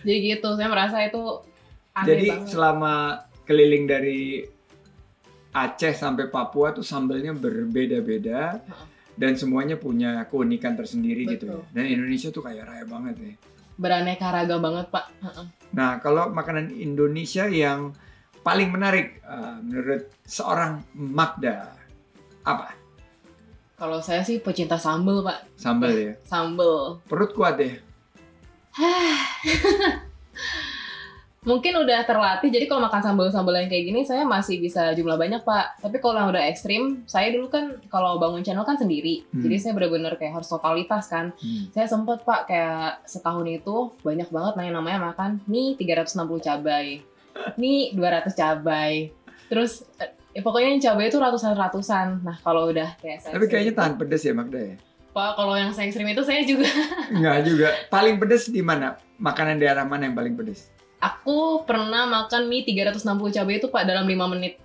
Jadi 0.02 0.18
gitu, 0.24 0.50
saya 0.54 0.66
merasa 0.68 0.98
itu 1.00 1.22
aneh 1.96 2.06
Jadi 2.06 2.28
banget. 2.30 2.48
selama 2.52 2.94
keliling 3.44 3.86
dari 3.86 4.22
Aceh 5.50 5.96
sampai 5.96 6.28
Papua 6.28 6.76
tuh 6.76 6.84
sambelnya 6.84 7.32
berbeda-beda 7.32 8.60
Heeh. 8.60 8.86
dan 9.16 9.34
semuanya 9.34 9.80
punya 9.80 10.28
keunikan 10.28 10.76
tersendiri 10.76 11.24
gitu. 11.26 11.48
Betul. 11.48 11.64
ya. 11.64 11.72
Dan 11.74 11.86
Indonesia 11.90 12.30
tuh 12.30 12.44
kaya 12.44 12.62
raya 12.62 12.84
banget 12.84 13.16
ya. 13.16 13.34
Beraneka 13.76 14.28
ragam 14.30 14.60
banget 14.60 14.92
Pak. 14.92 15.06
Heeh. 15.24 15.48
Nah, 15.72 16.00
kalau 16.00 16.28
makanan 16.30 16.72
Indonesia 16.72 17.48
yang 17.48 17.96
paling 18.42 18.68
menarik 18.70 19.24
eh, 19.24 19.56
menurut 19.60 20.12
seorang 20.22 20.84
Magda 20.92 21.72
apa? 22.44 22.76
Kalau 23.76 24.00
saya 24.00 24.20
sih 24.22 24.40
pecinta 24.40 24.76
sambel 24.76 25.20
Pak, 25.20 25.56
Sambal 25.56 25.92
ya. 25.92 26.14
sambel. 26.24 27.00
Perut 27.08 27.32
kuat 27.32 27.56
ya. 27.60 27.76
Mungkin 31.46 31.78
udah 31.78 32.10
terlatih, 32.10 32.50
jadi 32.50 32.66
kalau 32.66 32.90
makan 32.90 33.02
sambal-sambal 33.06 33.54
yang 33.54 33.70
kayak 33.70 33.86
gini 33.86 34.02
saya 34.02 34.26
masih 34.26 34.58
bisa 34.58 34.98
jumlah 34.98 35.14
banyak 35.14 35.46
pak. 35.46 35.78
Tapi 35.78 36.02
kalau 36.02 36.18
yang 36.18 36.30
udah 36.34 36.42
ekstrim, 36.50 37.06
saya 37.06 37.30
dulu 37.30 37.54
kan 37.54 37.78
kalau 37.86 38.18
bangun 38.18 38.42
channel 38.42 38.66
kan 38.66 38.74
sendiri, 38.76 39.22
Hmm. 39.30 39.46
jadi 39.46 39.56
saya 39.62 39.72
bener-bener 39.78 40.18
kayak 40.18 40.42
harus 40.42 40.50
totalitas 40.50 41.06
kan. 41.06 41.38
Hmm. 41.38 41.70
Saya 41.70 41.86
sempet 41.86 42.26
pak 42.26 42.50
kayak 42.50 43.06
setahun 43.06 43.46
itu 43.46 43.94
banyak 44.02 44.26
banget 44.34 44.54
nanya 44.58 44.74
namanya 44.82 45.14
makan 45.14 45.38
nih 45.46 45.78
360 45.78 46.42
cabai, 46.42 47.06
nih 47.62 47.94
200 47.94 48.34
cabai, 48.34 49.14
terus 49.46 49.86
eh, 50.02 50.42
pokoknya 50.42 50.68
yang 50.74 50.82
cabai 50.82 51.14
itu 51.14 51.22
ratusan-ratusan. 51.22 52.26
Nah 52.26 52.42
kalau 52.42 52.74
udah 52.74 52.98
kayak 52.98 53.22
saya 53.22 53.38
Tapi 53.38 53.46
kayaknya 53.46 53.74
tahan 53.78 53.94
pedes 54.02 54.26
ya 54.26 54.34
Magda 54.34 54.58
ya. 54.58 54.76
Pak 55.14 55.40
kalau 55.40 55.56
yang 55.56 55.72
saya 55.72 55.88
ekstrim 55.88 56.10
itu 56.10 56.26
saya 56.28 56.44
juga 56.44 56.68
Enggak 57.08 57.38
juga. 57.48 57.70
Paling 57.88 58.18
pedes 58.18 58.50
di 58.50 58.60
mana? 58.60 58.98
Makanan 59.16 59.62
daerah 59.62 59.88
mana 59.88 60.10
yang 60.10 60.18
paling 60.18 60.36
pedes? 60.36 60.74
Aku 61.06 61.62
pernah 61.70 62.10
makan 62.10 62.50
mie 62.50 62.66
360 62.66 63.06
cabai 63.30 63.62
itu 63.62 63.68
Pak 63.70 63.86
dalam 63.86 64.10
5 64.10 64.34
menit. 64.34 64.58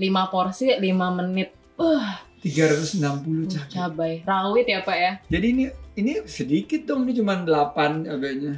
5 0.00 0.32
porsi 0.32 0.72
5 0.72 1.18
menit. 1.20 1.52
Uh, 1.76 2.00
360 2.40 3.52
cabai. 3.52 3.68
cabai. 3.68 4.12
Rawit 4.24 4.66
ya 4.72 4.80
Pak 4.80 4.96
ya. 4.96 5.12
Jadi 5.28 5.46
ini 5.52 5.64
ini 6.00 6.12
sedikit 6.24 6.88
dong, 6.88 7.04
ini 7.04 7.12
cuma 7.20 7.36
8 7.36 8.08
cabainya. 8.08 8.56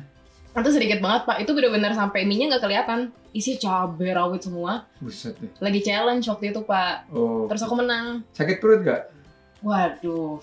Itu 0.53 0.71
sedikit 0.71 1.03
banget 1.03 1.27
Pak. 1.27 1.37
Itu 1.43 1.51
benar-benar 1.59 1.91
sampai 1.99 2.23
mie-nya 2.23 2.55
nggak 2.55 2.63
kelihatan. 2.63 3.11
Isi 3.35 3.59
cabai 3.59 4.15
rawit 4.15 4.47
semua. 4.47 4.87
Buset 5.03 5.35
deh. 5.43 5.51
Lagi 5.59 5.81
challenge 5.83 6.31
waktu 6.31 6.55
itu 6.55 6.63
Pak. 6.63 7.11
Oh. 7.11 7.51
Terus 7.51 7.67
aku 7.67 7.75
menang. 7.83 8.23
sakit 8.31 8.63
perut 8.63 8.87
gak? 8.87 9.11
Waduh. 9.65 10.39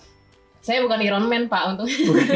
Saya 0.60 0.84
bukan 0.84 1.00
Iron 1.00 1.24
Man 1.32 1.48
Pak 1.48 1.63
untuk 1.72 1.88
Bukan 1.88 2.28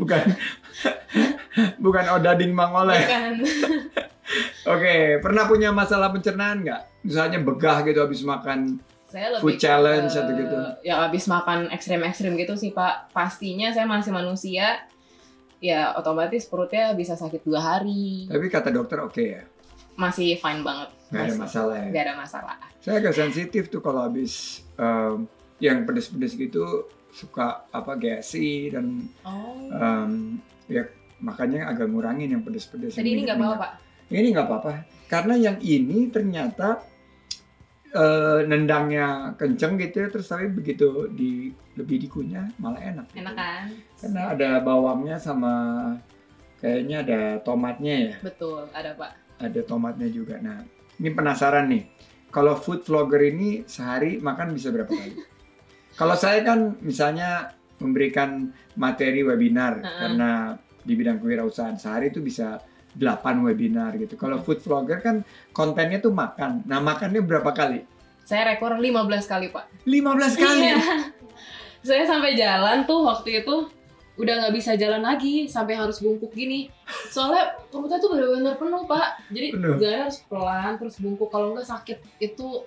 bukan 0.00 0.24
bukan 1.84 2.04
Odading 2.10 2.52
Mangoleh. 2.52 3.00
bukan. 3.00 3.32
Oke, 4.68 4.94
pernah 5.18 5.46
punya 5.46 5.70
masalah 5.70 6.10
pencernaan 6.10 6.60
nggak? 6.60 6.82
Misalnya 7.02 7.38
begah 7.38 7.82
gitu 7.82 8.00
habis 8.00 8.20
makan. 8.20 8.82
Saya 9.06 9.30
lebih 9.32 9.42
Food 9.46 9.56
challenge 9.56 10.10
ke- 10.10 10.18
atau 10.18 10.32
gitu? 10.34 10.56
Ya 10.82 10.94
habis 11.00 11.24
makan 11.24 11.70
ekstrim-ekstrim 11.70 12.34
gitu 12.34 12.58
sih 12.58 12.70
Pak. 12.70 13.10
Pastinya 13.10 13.70
saya 13.70 13.86
masih 13.86 14.10
manusia. 14.10 14.82
Ya 15.56 15.94
otomatis 15.94 16.44
perutnya 16.44 16.92
bisa 16.92 17.14
sakit 17.14 17.40
dua 17.40 17.62
hari. 17.62 18.26
Tapi 18.26 18.44
kata 18.46 18.68
dokter 18.68 18.98
oke 19.00 19.22
ya, 19.22 19.42
Masih 19.94 20.36
fine 20.36 20.60
banget. 20.60 20.90
nggak 21.06 21.22
ada 21.22 21.34
masalah 21.38 21.74
ya. 21.76 21.86
nggak 21.86 22.04
ada 22.04 22.14
masalah. 22.16 22.54
Saya 22.76 22.94
agak 22.98 23.14
sensitif 23.14 23.62
tuh 23.66 23.78
kalau 23.78 24.02
habis 24.02 24.32
em, 24.74 25.24
yang 25.56 25.86
pedes-pedes 25.86 26.34
gitu 26.34 26.84
suka 27.08 27.64
apa 27.66 27.94
gassy 27.94 28.68
dan 28.68 29.06
Oh. 29.22 29.70
em, 29.70 30.36
ya 30.66 30.82
makanya 31.20 31.68
agak 31.70 31.88
ngurangin 31.88 32.32
yang 32.32 32.42
pedes-pedes. 32.44 32.96
Yang 32.96 33.08
ini 33.08 33.20
nggak 33.24 33.38
apa-apa, 33.40 33.56
Pak. 33.58 33.72
Ini 34.12 34.28
nggak 34.34 34.46
apa-apa. 34.46 34.70
Karena 35.06 35.34
yang 35.38 35.56
ini 35.62 36.10
ternyata 36.10 36.82
eh, 37.94 38.40
nendangnya 38.44 39.32
kenceng 39.38 39.78
gitu 39.80 39.96
ya, 40.04 40.08
terus 40.12 40.26
tapi 40.28 40.50
begitu 40.52 41.08
di 41.10 41.50
lebih 41.76 41.96
dikunyah 42.08 42.56
malah 42.60 42.80
enak. 42.80 43.06
gitu. 43.12 43.20
Enak 43.24 43.34
kan? 43.34 43.66
Karena 44.00 44.22
ada 44.32 44.50
bawangnya 44.60 45.16
sama 45.16 45.54
kayaknya 46.60 46.96
ada 47.04 47.20
tomatnya 47.44 47.94
ya, 48.10 48.14
Betul, 48.24 48.64
ada 48.72 48.96
Pak. 48.96 49.12
ada 49.44 49.60
tomatnya 49.64 50.08
juga. 50.08 50.40
Nah, 50.40 50.64
ini 50.96 51.08
penasaran 51.12 51.68
nih. 51.68 51.84
Kalau 52.32 52.56
food 52.56 52.84
vlogger 52.84 53.32
ini 53.32 53.64
sehari 53.64 54.20
makan 54.20 54.52
bisa 54.56 54.68
berapa 54.72 54.88
kali? 54.88 55.14
Kalau 56.00 56.12
saya 56.12 56.44
kan 56.44 56.76
misalnya 56.84 57.56
memberikan 57.80 58.52
materi 58.76 59.24
webinar 59.24 59.80
Uh-uh. 59.80 60.00
karena 60.00 60.30
di 60.86 60.94
bidang 60.94 61.18
kewirausahaan 61.18 61.74
sehari 61.74 62.14
itu 62.14 62.22
bisa 62.22 62.62
8 62.96 63.44
webinar 63.44 63.98
gitu. 64.00 64.16
Kalau 64.16 64.40
food 64.40 64.62
vlogger 64.64 65.02
kan 65.02 65.20
kontennya 65.52 66.00
tuh 66.00 66.14
makan. 66.14 66.64
Nah, 66.64 66.80
makannya 66.80 67.20
berapa 67.20 67.50
kali? 67.52 67.84
Saya 68.24 68.56
rekor 68.56 68.78
15 68.78 69.26
kali, 69.28 69.52
Pak. 69.52 69.84
15 69.84 70.42
kali. 70.42 70.60
Iya. 70.72 70.78
Saya 71.86 72.02
sampai 72.02 72.34
jalan 72.34 72.82
tuh 72.88 73.06
waktu 73.06 73.44
itu 73.44 73.70
udah 74.16 74.34
nggak 74.42 74.54
bisa 74.56 74.74
jalan 74.80 75.04
lagi 75.04 75.44
sampai 75.44 75.76
harus 75.76 76.00
bungkuk 76.00 76.32
gini. 76.32 76.72
Soalnya 77.12 77.52
perutnya 77.68 78.00
tuh 78.00 78.16
benar-benar 78.16 78.56
penuh, 78.56 78.82
Pak. 78.88 79.28
Jadi 79.30 79.48
jalan 79.54 79.98
harus 80.08 80.18
pelan 80.26 80.72
terus 80.80 80.96
bungkuk 80.98 81.28
kalau 81.28 81.54
nggak 81.54 81.68
sakit 81.68 81.98
itu 82.18 82.64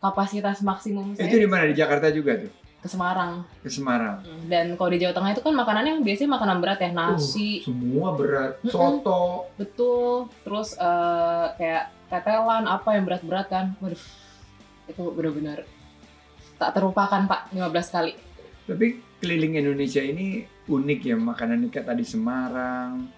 kapasitas 0.00 0.64
maksimum 0.64 1.12
saya 1.12 1.28
Itu 1.28 1.36
di 1.40 1.48
mana? 1.48 1.68
Di 1.68 1.76
Jakarta 1.76 2.08
juga 2.12 2.40
tuh? 2.40 2.52
Ke 2.80 2.88
Semarang. 2.88 3.44
Ke 3.60 3.68
Semarang. 3.68 4.24
Dan 4.48 4.74
kalau 4.80 4.90
di 4.90 4.98
Jawa 5.04 5.12
Tengah 5.12 5.30
itu 5.36 5.42
kan 5.44 5.52
makanannya 5.52 6.00
biasanya 6.00 6.30
makanan 6.40 6.58
berat 6.64 6.80
ya, 6.80 6.90
nasi, 6.90 7.60
Semua 7.60 8.16
berat. 8.16 8.56
Mm-mm. 8.64 8.72
Soto. 8.72 9.52
betul. 9.60 10.32
Terus 10.42 10.74
eh, 10.80 11.46
kayak 11.60 11.84
tetelan 12.08 12.64
apa 12.64 12.88
yang 12.96 13.04
berat-berat 13.04 13.46
kan. 13.52 13.66
Waduh. 13.84 14.00
Itu 14.88 15.12
benar-benar 15.12 15.68
tak 16.60 16.76
terlupakan, 16.76 17.24
Pak, 17.24 17.56
15 17.56 17.94
kali. 17.94 18.12
Tapi 18.68 18.86
keliling 19.20 19.56
Indonesia 19.56 20.04
ini 20.04 20.44
unik 20.68 21.00
ya 21.04 21.16
makanannya 21.16 21.72
kayak 21.72 21.88
tadi 21.88 22.04
Semarang, 22.04 23.08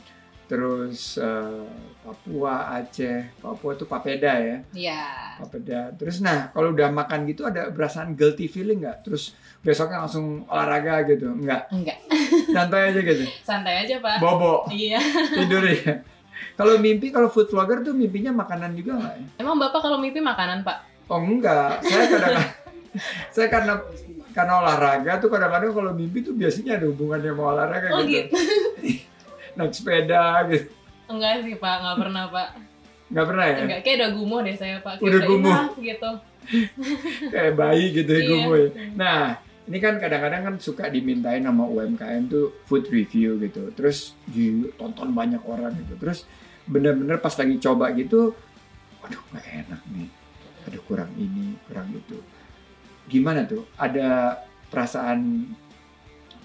terus 0.52 1.16
eh, 1.16 1.64
Papua, 2.02 2.54
Aceh, 2.74 3.30
Papua 3.38 3.72
tuh 3.72 3.86
papeda 3.86 4.34
ya, 4.34 4.58
Iya. 4.70 5.02
papeda. 5.38 5.94
Terus 5.94 6.18
nah 6.18 6.50
kalau 6.50 6.70
udah 6.70 6.90
makan 6.90 7.24
gitu 7.24 7.42
ada 7.42 7.70
perasaan 7.70 8.12
guilty 8.12 8.46
feeling 8.46 8.82
nggak? 8.82 9.00
Terus 9.02 9.32
besoknya 9.60 10.02
langsung 10.02 10.44
olahraga 10.44 11.06
gitu? 11.06 11.30
Nggak, 11.32 11.72
Enggak, 11.72 11.98
santai 12.50 12.90
aja 12.90 13.00
gitu. 13.00 13.24
santai 13.40 13.74
aja, 13.80 13.96
Pak. 13.96 14.18
Bobo 14.18 14.66
Iya. 14.68 15.00
tidur 15.32 15.64
ya. 15.64 16.04
Kalau 16.52 16.76
mimpi 16.76 17.08
kalau 17.08 17.30
food 17.30 17.48
vlogger 17.48 17.80
tuh 17.80 17.94
mimpinya 17.94 18.34
makanan 18.34 18.74
juga 18.74 18.98
nggak? 18.98 19.14
ya? 19.16 19.26
Emang 19.38 19.56
Bapak 19.56 19.80
kalau 19.80 19.96
mimpi 19.96 20.18
makanan, 20.18 20.60
Pak? 20.60 21.08
Oh 21.08 21.16
enggak, 21.16 21.80
saya 21.82 22.04
kadang 22.10 22.36
saya 23.34 23.46
karena 23.48 23.74
karena 24.32 24.52
olahraga 24.58 25.12
tuh 25.16 25.28
kadang-kadang 25.28 25.70
kalau 25.70 25.92
mimpi 25.92 26.20
tuh 26.20 26.34
biasanya 26.34 26.76
ada 26.76 26.88
hubungannya 26.88 27.30
sama 27.30 27.44
olahraga 27.52 27.88
Oh, 27.90 28.02
gitu. 28.02 28.26
gitu. 28.26 28.36
Naik 29.54 29.72
sepeda 29.72 30.24
gitu. 30.48 30.66
Enggak 31.06 31.44
sih, 31.44 31.54
Pak. 31.54 31.74
Enggak 31.80 31.96
pernah, 32.00 32.24
Pak. 32.28 32.48
Nggak 33.12 33.26
pernah 33.28 33.44
ya? 33.44 33.56
Enggak, 33.60 33.80
kayak 33.84 33.96
udah 34.00 34.10
gumoh 34.14 34.38
deh 34.40 34.56
saya, 34.56 34.76
Pak. 34.80 34.94
Kayak 34.96 35.06
Udah 35.06 35.20
gumoh. 35.26 35.52
enough 35.52 35.76
gitu. 35.78 36.10
Kayak 37.32 37.54
bayi 37.54 37.84
gitu 37.92 38.10
ya 38.10 38.18
Iya. 38.18 38.28
gemoy. 38.34 38.62
Nah, 38.98 39.20
ini 39.62 39.78
kan 39.78 39.94
kadang-kadang 39.96 40.42
kan 40.42 40.54
suka 40.58 40.90
dimintain 40.90 41.38
sama 41.38 41.64
UMKM 41.64 42.26
tuh 42.26 42.58
food 42.66 42.88
review 42.88 43.38
gitu. 43.38 43.70
Terus 43.72 44.18
ditonton 44.26 45.14
banyak 45.14 45.38
orang 45.44 45.70
gitu. 45.78 45.94
Terus 45.96 46.26
bener-bener 46.62 47.18
pas 47.18 47.30
lagi 47.30 47.58
coba 47.58 47.94
gitu, 47.94 48.34
waduh 48.98 49.22
nggak 49.30 49.46
enak 49.62 49.82
nih. 49.90 50.08
Aduh 50.66 50.82
kurang 50.82 51.10
ini, 51.14 51.54
kurang 51.66 51.90
itu. 51.90 52.18
Gimana 53.06 53.46
tuh? 53.46 53.66
Ada 53.74 54.38
perasaan 54.66 55.46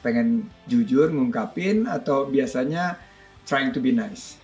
pengen 0.01 0.47
jujur 0.69 1.09
ngungkapin 1.09 1.87
atau 1.89 2.29
biasanya 2.29 2.97
trying 3.47 3.71
to 3.73 3.79
be 3.79 3.95
nice? 3.95 4.37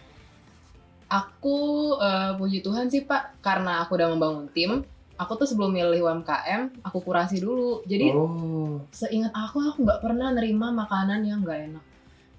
Aku 1.11 1.93
eh, 2.01 2.33
puji 2.37 2.65
Tuhan 2.65 2.89
sih, 2.89 3.05
Pak, 3.05 3.43
karena 3.43 3.85
aku 3.85 3.95
udah 3.97 4.09
membangun 4.13 4.47
tim. 4.49 4.83
aku 5.13 5.37
tuh 5.37 5.47
sebelum 5.47 5.71
milih 5.71 6.09
UMKM 6.09 6.81
aku 6.81 6.99
kurasi 7.05 7.37
dulu 7.37 7.85
jadi 7.85 8.11
oh. 8.11 8.81
seingat 8.89 9.29
aku 9.31 9.61
aku 9.61 9.85
nggak 9.85 10.01
pernah 10.01 10.33
nerima 10.33 10.73
makanan 10.73 11.21
yang 11.21 11.45
nggak 11.45 11.59
enak 11.69 11.85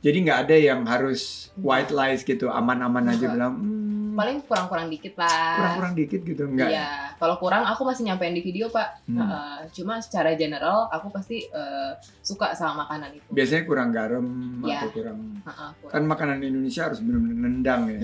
Jadi 0.04 0.16
nggak 0.20 0.40
ada 0.44 0.56
yang 0.60 0.80
harus 0.84 1.48
white 1.56 1.88
lies 1.88 2.28
gitu, 2.28 2.52
aman-aman 2.52 3.08
aja 3.08 3.24
bilang 3.24 3.56
hmm, 3.56 3.73
paling 4.14 4.38
kurang-kurang 4.42 4.86
dikit 4.86 5.14
lah 5.14 5.58
kurang-kurang 5.58 5.94
dikit 5.94 6.20
gitu, 6.22 6.42
enggak. 6.46 6.66
ya? 6.66 6.74
Iya, 6.74 6.88
kalau 7.16 7.36
kurang 7.36 7.62
aku 7.62 7.82
masih 7.82 8.06
nyampein 8.06 8.30
di 8.30 8.40
video 8.40 8.66
pak. 8.68 9.02
Hmm. 9.04 9.18
Heeh, 9.18 9.56
cuma 9.72 9.98
secara 9.98 10.32
general 10.34 10.86
aku 10.88 11.10
pasti 11.10 11.42
eh, 11.42 11.92
suka 12.20 12.54
sama 12.54 12.84
makanan 12.84 13.10
itu. 13.14 13.28
Biasanya 13.28 13.62
kurang 13.64 13.90
garam 13.90 14.26
Iya. 14.62 14.78
atau 14.80 14.90
kurang 14.90 15.18
Heeh, 15.42 15.70
kurang. 15.78 15.92
kan 15.92 16.02
makanan 16.06 16.38
Indonesia 16.40 16.82
harus 16.86 16.98
benar-benar 16.98 17.38
nendang 17.44 17.82
ya. 17.88 18.00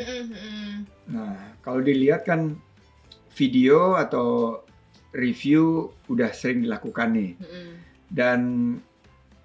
Nah, 1.06 1.32
kalau 1.60 1.80
dilihat 1.80 2.22
kan 2.22 2.54
video 3.30 3.94
atau 3.94 4.58
review 5.10 5.88
udah 6.06 6.30
sering 6.30 6.62
dilakukan 6.62 7.10
nih 7.10 7.32
dan 8.06 8.40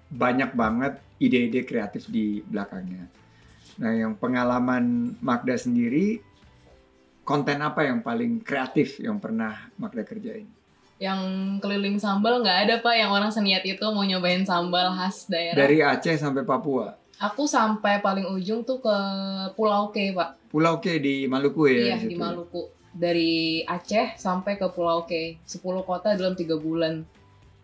banyak 0.06 0.52
banget 0.52 0.94
ide-ide 1.18 1.62
kreatif 1.62 2.06
di 2.06 2.38
belakangnya. 2.40 3.10
Nah, 3.76 3.92
yang 3.92 4.14
pengalaman 4.14 5.16
Magda 5.18 5.52
sendiri 5.54 6.22
konten 7.26 7.58
apa 7.58 7.82
yang 7.82 8.06
paling 8.06 8.38
kreatif 8.38 9.02
yang 9.02 9.18
pernah 9.18 9.66
Magda 9.74 10.06
kerjain? 10.06 10.46
Yang 11.02 11.20
keliling 11.60 11.98
sambal 11.98 12.40
nggak 12.40 12.58
ada 12.70 12.74
pak 12.80 12.94
yang 12.94 13.10
orang 13.10 13.34
seniat 13.34 13.66
itu 13.66 13.82
mau 13.90 14.06
nyobain 14.06 14.46
sambal 14.46 14.94
khas 14.94 15.26
daerah. 15.26 15.58
Dari 15.58 15.82
Aceh 15.82 16.16
sampai 16.22 16.46
Papua. 16.46 16.94
Aku 17.18 17.44
sampai 17.50 17.98
paling 17.98 18.30
ujung 18.30 18.62
tuh 18.62 18.78
ke 18.78 18.96
Pulau 19.58 19.90
K 19.90 20.14
pak. 20.14 20.38
Pulau 20.48 20.78
K 20.78 21.02
di 21.02 21.26
Maluku 21.26 21.66
ya? 21.68 21.92
iya 21.92 21.96
di 21.98 22.14
situ? 22.14 22.22
Maluku. 22.22 22.70
Dari 22.96 23.60
Aceh 23.66 24.16
sampai 24.16 24.56
ke 24.56 24.70
Pulau 24.72 25.04
K. 25.04 25.36
10 25.44 25.60
kota 25.84 26.16
dalam 26.16 26.32
tiga 26.32 26.56
bulan. 26.56 27.04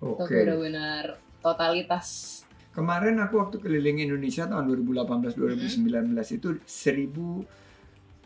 Itu 0.02 0.19
Oke. 0.19 0.42
benar-benar 0.42 1.16
totalitas. 1.40 2.42
Kemarin 2.73 3.21
aku 3.21 3.40
waktu 3.40 3.57
keliling 3.61 4.00
Indonesia 4.00 4.49
tahun 4.49 4.64
2018-2019 4.69 6.37
itu 6.37 6.49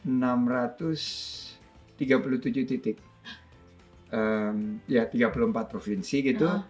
1637 0.06 1.98
titik. 2.64 2.96
Em, 4.06 4.78
ya 4.86 5.02
34 5.04 5.66
provinsi 5.66 6.22
gitu. 6.24 6.46
Heeh, 6.46 6.62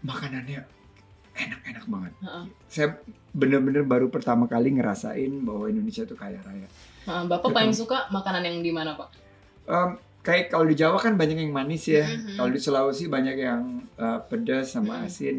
Makanannya 0.00 0.60
enak-enak 1.32 1.84
banget. 1.88 2.12
heeh. 2.20 2.44
Saya 2.68 2.88
bener-bener 3.32 3.80
baru 3.82 4.08
pertama 4.08 4.44
kali 4.44 4.76
ngerasain 4.76 5.40
bahwa 5.40 5.68
Indonesia 5.68 6.04
itu 6.04 6.12
kaya 6.12 6.36
raya. 6.40 6.68
Heeh, 7.04 7.22
Bapak 7.26 7.48
paling 7.50 7.72
suka 7.72 8.08
makanan 8.08 8.44
yang 8.44 8.60
di 8.60 8.70
mana 8.70 8.92
pak? 8.92 9.08
Em, 9.64 9.90
kayak 10.20 10.52
kalau 10.52 10.68
di 10.68 10.76
Jawa 10.76 11.00
kan 11.00 11.16
banyak 11.16 11.36
yang 11.38 11.52
manis 11.52 11.88
ya. 11.88 12.04
Mhm. 12.04 12.36
Kalau 12.36 12.50
di 12.52 12.60
Sulawesi 12.60 13.08
banyak 13.08 13.36
yang 13.36 13.60
eh, 13.96 14.20
pedas 14.28 14.72
sama 14.72 15.00
Mhm. 15.00 15.06
asin. 15.06 15.36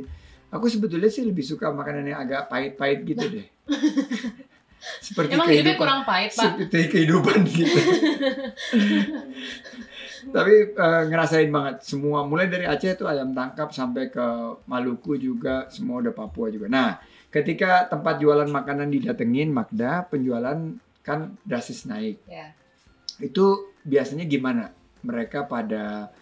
Aku 0.50 0.66
sebetulnya 0.68 1.08
sih 1.08 1.24
lebih 1.24 1.42
suka 1.42 1.70
makanan 1.72 2.04
yang 2.04 2.20
agak 2.20 2.50
pahit-pahit 2.50 3.06
gitu 3.06 3.26
deh. 3.30 3.48
Seperti 4.82 5.38
Emang 5.38 5.48
hidupnya 5.48 5.78
kurang 5.78 6.02
pahit 6.04 6.34
pak? 6.34 6.58
seperti 6.58 6.80
kehidupan 6.90 7.38
gitu. 7.46 7.80
Tapi 10.36 10.54
eh, 10.74 11.04
ngerasain 11.10 11.50
banget 11.50 11.76
semua, 11.82 12.22
mulai 12.26 12.46
dari 12.46 12.70
Aceh 12.70 12.94
tuh 12.94 13.10
ayam 13.10 13.34
tangkap 13.34 13.74
sampai 13.74 14.14
ke 14.14 14.26
Maluku 14.70 15.18
juga, 15.18 15.66
semua 15.74 16.02
udah 16.02 16.14
Papua 16.14 16.54
juga. 16.54 16.70
Nah, 16.70 17.02
ketika 17.34 17.90
tempat 17.90 18.22
jualan 18.22 18.46
makanan 18.46 18.94
didatengin 18.94 19.50
Magda, 19.50 20.06
penjualan 20.06 20.78
kan 21.02 21.20
drastis 21.42 21.90
naik. 21.90 22.22
Ya. 22.30 22.54
Itu 23.18 23.74
biasanya 23.82 24.30
gimana? 24.30 24.70
Mereka 25.02 25.50
pada 25.50 26.14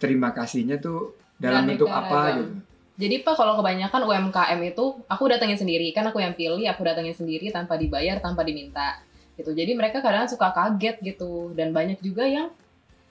terima 0.00 0.32
kasihnya 0.32 0.80
tuh 0.80 1.12
dalam 1.36 1.68
Beraneka 1.68 1.84
bentuk 1.84 1.90
apa 1.92 2.16
ragam. 2.16 2.36
gitu? 2.40 2.54
Jadi 2.94 3.26
pak 3.26 3.34
kalau 3.34 3.58
kebanyakan 3.58 4.06
UMKM 4.06 4.60
itu 4.70 4.84
aku 5.10 5.24
datengin 5.26 5.58
sendiri 5.58 5.90
kan 5.90 6.06
aku 6.06 6.22
yang 6.22 6.38
pilih 6.38 6.62
aku 6.70 6.86
datengin 6.86 7.10
sendiri 7.10 7.50
tanpa 7.50 7.74
dibayar 7.74 8.22
tanpa 8.22 8.46
diminta 8.46 9.02
gitu. 9.34 9.50
Jadi 9.50 9.74
mereka 9.74 9.98
kadang 9.98 10.30
suka 10.30 10.54
kaget 10.54 11.02
gitu 11.02 11.50
dan 11.58 11.74
banyak 11.74 11.98
juga 11.98 12.22
yang 12.22 12.54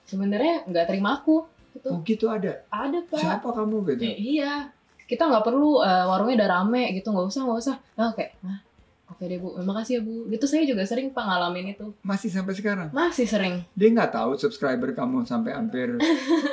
sebenarnya 0.07 0.63
nggak 0.71 0.87
terima 0.87 1.19
aku 1.19 1.43
gitu. 1.75 1.89
Oh 1.91 1.99
gitu 2.07 2.25
ada. 2.31 2.63
Ada 2.71 3.03
pak. 3.11 3.19
Siapa 3.19 3.49
kamu 3.51 3.75
gitu? 3.91 4.03
Eh, 4.07 4.39
iya 4.39 4.71
kita 5.03 5.27
nggak 5.27 5.43
perlu 5.43 5.83
eh, 5.83 6.05
warungnya 6.07 6.43
udah 6.43 6.49
rame 6.63 6.83
gitu 6.95 7.11
nggak 7.11 7.27
usah 7.27 7.41
nggak 7.43 7.59
usah. 7.59 7.75
Nah 7.99 8.15
kayak 8.15 8.39
nah, 8.39 8.63
oke 9.11 9.23
deh 9.27 9.35
bu, 9.35 9.59
makasih 9.67 9.99
ya 9.99 10.01
bu. 10.07 10.31
Gitu 10.31 10.45
saya 10.47 10.63
juga 10.63 10.87
sering 10.87 11.11
pak 11.11 11.27
ngalamin 11.27 11.75
itu. 11.75 11.91
Masih 12.07 12.31
sampai 12.31 12.55
sekarang. 12.55 12.87
Masih 12.95 13.27
sering. 13.27 13.67
Dia 13.75 13.91
nggak 13.91 14.15
tahu 14.15 14.39
subscriber 14.39 14.95
kamu 14.95 15.27
sampai 15.27 15.51
hampir 15.59 15.99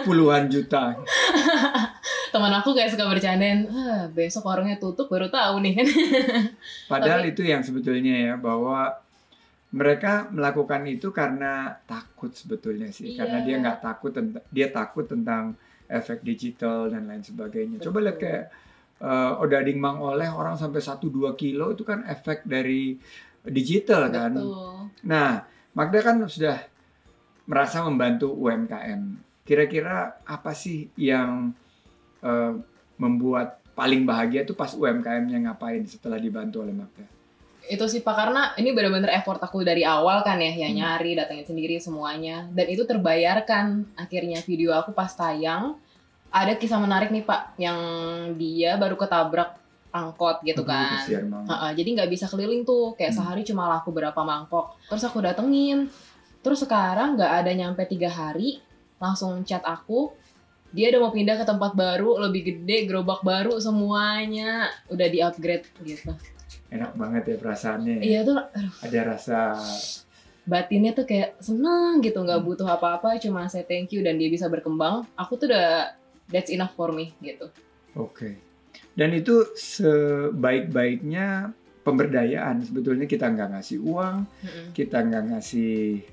puluhan 0.03 0.51
juta. 0.51 0.99
Teman 2.31 2.53
aku 2.55 2.73
kayak 2.73 2.95
suka 2.95 3.11
bercandain, 3.11 3.67
ah, 3.67 4.07
besok 4.11 4.47
warungnya 4.47 4.79
tutup 4.79 5.11
baru 5.11 5.27
tahu 5.27 5.63
nih 5.67 5.73
kan. 5.83 5.87
Padahal 6.93 7.27
itu 7.27 7.43
yang 7.43 7.61
sebetulnya 7.61 8.33
ya 8.33 8.35
bahwa 8.39 8.95
mereka 9.71 10.27
melakukan 10.35 10.83
itu 10.91 11.15
karena 11.15 11.79
takut 11.87 12.35
sebetulnya 12.35 12.91
sih. 12.91 13.15
Iya. 13.15 13.23
Karena 13.23 13.39
dia 13.47 13.57
nggak 13.63 13.79
takut 13.83 14.13
tentang 14.15 14.45
dia 14.51 14.69
takut 14.71 15.07
tentang 15.07 15.55
efek 15.91 16.23
digital 16.23 16.91
dan 16.91 17.07
lain 17.07 17.23
sebagainya. 17.23 17.79
Coba 17.83 18.03
lihat 18.03 18.19
Betul. 18.19 18.27
kayak 18.27 18.45
eh, 19.03 19.33
odading 19.43 19.79
mang 19.79 19.99
oleh 20.03 20.31
orang 20.31 20.59
sampai 20.59 20.83
1-2 20.83 21.35
kilo 21.39 21.75
itu 21.75 21.83
kan 21.87 22.03
efek 22.07 22.47
dari 22.47 22.99
digital 23.47 24.11
kan. 24.11 24.35
Betul. 24.35 24.91
Nah, 25.07 25.47
Magda 25.75 25.99
kan 26.03 26.17
sudah 26.27 26.59
merasa 27.47 27.83
membantu 27.87 28.35
UMKM. 28.35 29.03
Kira-kira 29.47 30.23
apa 30.27 30.55
sih 30.55 30.91
yang 30.95 31.55
eh, 32.21 32.53
membuat 32.97 33.59
paling 33.73 34.05
bahagia 34.05 34.43
tuh 34.43 34.53
pas 34.53 34.69
UMKM-nya 34.71 35.41
ngapain 35.43 35.81
setelah 35.85 36.17
dibantu 36.17 36.61
oleh 36.61 36.73
Magda? 36.73 37.07
itu 37.63 37.87
sih 37.87 38.03
pak 38.03 38.17
karena 38.17 38.51
ini 38.59 38.75
benar-benar 38.75 39.15
effort 39.15 39.39
aku 39.39 39.63
dari 39.63 39.87
awal 39.87 40.21
kan 40.21 40.37
ya 40.37 40.51
yang 40.51 40.75
Hmm. 40.75 40.81
nyari 40.83 41.15
datangin 41.15 41.47
sendiri 41.47 41.79
semuanya 41.79 42.51
dan 42.51 42.67
itu 42.67 42.83
terbayarkan 42.83 43.95
akhirnya 43.95 44.43
video 44.43 44.75
aku 44.75 44.91
pas 44.91 45.07
tayang 45.09 45.79
ada 46.29 46.51
kisah 46.53 46.77
menarik 46.77 47.15
nih 47.15 47.23
pak 47.23 47.55
yang 47.57 47.79
dia 48.35 48.75
baru 48.75 48.99
ketabrak 48.99 49.55
angkot 49.91 50.43
gitu 50.43 50.63
Aduh, 50.63 50.71
kan 50.73 50.99
banget. 51.31 51.47
Ha-ha, 51.47 51.69
jadi 51.71 51.89
nggak 51.95 52.11
bisa 52.11 52.27
keliling 52.27 52.63
tuh 52.65 52.95
kayak 52.95 53.15
Hmm. 53.15 53.23
sehari 53.23 53.43
cuma 53.43 53.71
laku 53.71 53.91
berapa 53.91 54.19
mangkok 54.19 54.75
terus 54.91 55.07
aku 55.07 55.23
datengin 55.23 55.87
terus 56.43 56.59
sekarang 56.59 57.15
nggak 57.15 57.33
ada 57.45 57.51
nyampe 57.55 57.87
tiga 57.87 58.11
hari 58.11 58.59
langsung 58.99 59.47
chat 59.47 59.63
aku 59.63 60.11
dia 60.71 60.91
udah 60.95 61.01
mau 61.03 61.13
pindah 61.13 61.37
ke 61.37 61.45
tempat 61.45 61.73
baru 61.75 62.19
lebih 62.29 62.43
gede 62.47 62.87
gerobak 62.87 63.21
baru 63.23 63.59
semuanya 63.59 64.71
udah 64.87 65.07
di 65.11 65.19
upgrade 65.21 65.67
gitu 65.83 66.15
Enak 66.71 66.95
banget 66.95 67.35
ya 67.35 67.37
perasaannya. 67.43 67.99
ya. 67.99 68.03
iya 68.07 68.21
tuh 68.23 68.39
aduh, 68.39 68.73
Ada 68.87 69.01
rasa 69.03 69.39
batinnya 70.47 70.95
tuh 70.95 71.07
kayak 71.07 71.39
seneng 71.43 71.99
gitu 72.01 72.23
nggak 72.23 72.43
butuh 72.43 72.67
apa-apa 72.67 73.19
cuma 73.19 73.47
say 73.47 73.67
thank 73.67 73.91
you 73.91 74.01
dan 74.03 74.19
dia 74.19 74.31
bisa 74.31 74.47
berkembang 74.47 75.07
aku 75.15 75.35
tuh 75.37 75.51
udah 75.51 75.95
that's 76.31 76.51
enough 76.51 76.75
for 76.75 76.91
me 76.95 77.11
gitu 77.21 77.51
oke. 77.95 78.51
Dan 78.91 79.15
itu 79.15 79.47
sebaik-baiknya 79.55 81.51
pemberdayaan. 81.83 82.63
Sebetulnya 82.63 83.07
kita 83.09 83.31
nggak 83.31 83.57
ngasih 83.57 83.79
uang, 83.81 84.17
Mm-mm. 84.27 84.67
kita 84.77 84.99
nggak 85.01 85.25
ngasih 85.35 86.05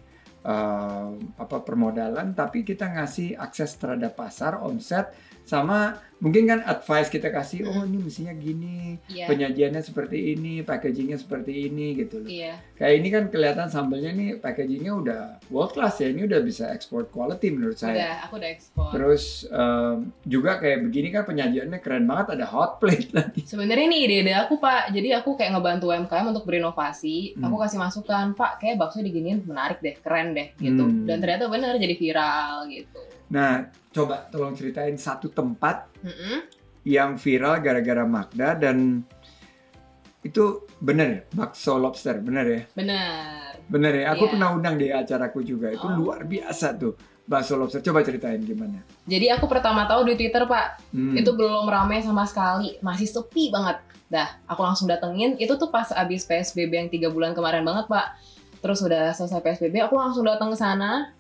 eh, 0.48 1.10
apa 1.36 1.58
permodalan, 1.68 2.32
tapi 2.32 2.64
kita 2.64 2.88
ngasih 2.96 3.36
akses 3.36 3.76
terhadap 3.76 4.16
pasar, 4.16 4.64
omset, 4.64 5.12
sama 5.48 5.96
mungkin 6.18 6.50
kan 6.50 6.60
advice 6.66 7.14
kita 7.14 7.30
kasih, 7.30 7.70
oh 7.70 7.86
ini 7.86 8.02
mestinya 8.02 8.34
gini, 8.34 8.98
iya 9.06 9.30
penyajiannya 9.30 9.82
seperti 9.86 10.34
ini, 10.34 10.66
packagingnya 10.66 11.22
seperti 11.22 11.70
ini 11.70 11.94
gitu 11.94 12.26
loh. 12.26 12.30
iya 12.30 12.58
Kayak 12.74 12.94
ini 12.98 13.08
kan 13.14 13.24
kelihatan 13.30 13.70
sambelnya 13.70 14.12
nih 14.18 14.42
packagingnya 14.42 14.94
udah 14.98 15.22
world 15.54 15.78
class 15.78 16.02
ya, 16.02 16.10
ini 16.10 16.26
udah 16.26 16.42
bisa 16.42 16.74
export 16.74 17.14
quality 17.14 17.54
menurut 17.54 17.78
saya. 17.78 17.94
udah 17.94 18.14
aku 18.26 18.34
udah 18.42 18.50
ekspor 18.50 18.90
Terus 18.98 19.46
em, 19.46 20.10
juga 20.26 20.58
kayak 20.58 20.90
begini 20.90 21.08
kan 21.14 21.24
penyajiannya 21.30 21.80
keren 21.86 22.10
banget, 22.10 22.28
ada 22.34 22.46
hot 22.50 22.82
plate 22.82 23.14
lagi. 23.18 23.42
Sebenarnya 23.46 23.86
ini 23.86 23.98
ide-ide 24.10 24.34
aku 24.34 24.58
pak, 24.58 24.90
jadi 24.90 25.22
aku 25.22 25.38
kayak 25.38 25.54
ngebantu 25.54 25.94
UMKM 25.94 26.34
untuk 26.34 26.50
berinovasi. 26.50 27.38
Hmm. 27.38 27.46
Aku 27.46 27.62
kasih 27.62 27.78
masukan, 27.78 28.34
pak, 28.34 28.58
kayak 28.58 28.82
bakso 28.82 29.06
diginiin 29.06 29.46
menarik 29.46 29.86
deh, 29.86 29.94
keren 30.02 30.34
deh, 30.34 30.50
gitu. 30.58 30.82
Hmm. 30.82 31.06
Dan 31.06 31.22
ternyata 31.22 31.46
bener 31.46 31.78
jadi 31.78 31.94
viral 31.94 32.66
gitu. 32.74 33.00
Nah, 33.28 33.70
coba 33.98 34.16
tolong 34.28 34.54
ceritain 34.54 34.94
satu 34.94 35.28
tempat 35.30 35.90
Mm-mm. 36.00 36.46
yang 36.84 37.16
viral 37.16 37.58
gara-gara 37.58 38.04
Magda 38.04 38.54
dan 38.54 39.02
itu 40.20 40.44
bener 40.78 41.26
bakso 41.32 41.76
lobster 41.76 42.20
bener 42.20 42.46
ya 42.46 42.62
Bener. 42.74 43.64
bener 43.66 43.94
ya 43.96 44.06
aku 44.12 44.24
Iya. 44.24 44.32
pernah 44.34 44.50
undang 44.52 44.76
di 44.76 44.88
acaraku 44.88 45.40
juga 45.42 45.72
itu 45.72 45.84
Oh. 45.84 45.96
luar 45.96 46.24
biasa 46.24 46.76
tuh 46.76 46.94
bakso 47.24 47.56
lobster 47.56 47.80
coba 47.82 48.02
ceritain 48.02 48.40
gimana 48.40 48.84
Jadi 49.04 49.28
aku 49.30 49.46
pertama 49.46 49.84
tahu 49.86 50.04
di 50.06 50.16
Twitter 50.16 50.44
pak, 50.44 50.84
Hmm. 50.90 51.16
itu 51.16 51.32
belum 51.32 51.64
ramai 51.66 52.00
sama 52.00 52.24
sekali, 52.24 52.76
masih 52.82 53.08
sepi 53.08 53.48
banget. 53.48 53.80
Dah, 54.08 54.36
aku 54.44 54.60
langsung 54.62 54.84
datengin. 54.86 55.36
Itu 55.36 55.56
tuh 55.56 55.68
pas 55.68 55.88
abis 55.90 56.24
PSBB 56.24 56.72
yang 56.74 56.90
tiga 56.90 57.08
bulan 57.08 57.32
kemarin 57.32 57.64
banget 57.64 57.88
pak. 57.88 58.20
Terus 58.60 58.80
udah 58.82 59.12
selesai 59.12 59.40
PSBB, 59.40 59.80
aku 59.82 59.96
langsung 59.96 60.24
datang 60.24 60.52
ke 60.52 60.58
sana. 60.58 61.16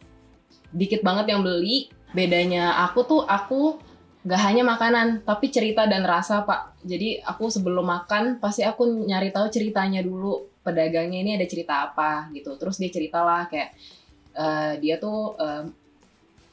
Dikit 0.69 0.99
banget 0.99 1.27
yang 1.29 1.39
beli, 1.39 1.87
bedanya 2.15 2.87
aku 2.87 2.99
tuh 3.03 3.21
aku 3.27 3.79
nggak 4.27 4.41
hanya 4.43 4.63
makanan 4.67 5.23
tapi 5.23 5.47
cerita 5.47 5.87
dan 5.87 6.03
rasa 6.03 6.43
pak. 6.43 6.75
Jadi 6.83 7.23
aku 7.23 7.47
sebelum 7.47 7.87
makan 7.87 8.43
pasti 8.43 8.67
aku 8.67 9.07
nyari 9.07 9.31
tahu 9.31 9.47
ceritanya 9.47 10.03
dulu. 10.03 10.59
Pedagangnya 10.67 11.23
ini 11.23 11.31
ada 11.39 11.47
cerita 11.47 11.87
apa 11.87 12.27
gitu. 12.35 12.59
Terus 12.59 12.75
dia 12.75 12.91
ceritalah 12.91 13.47
kayak 13.47 13.71
eh, 14.35 14.73
dia 14.83 14.99
tuh 14.99 15.39
eh, 15.39 15.63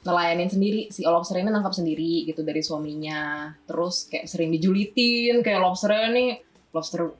nelayanin 0.06 0.46
sendiri. 0.46 0.86
Si 0.94 1.02
lobster 1.02 1.42
ini 1.42 1.50
nangkap 1.50 1.74
sendiri 1.74 2.22
gitu 2.30 2.46
dari 2.46 2.62
suaminya. 2.62 3.50
Terus 3.66 4.06
kayak 4.06 4.30
sering 4.30 4.54
dijulitin 4.54 5.42
kayak 5.42 5.58
lobsternya 5.58 6.14
nih 6.14 6.30
lobster 6.70 7.10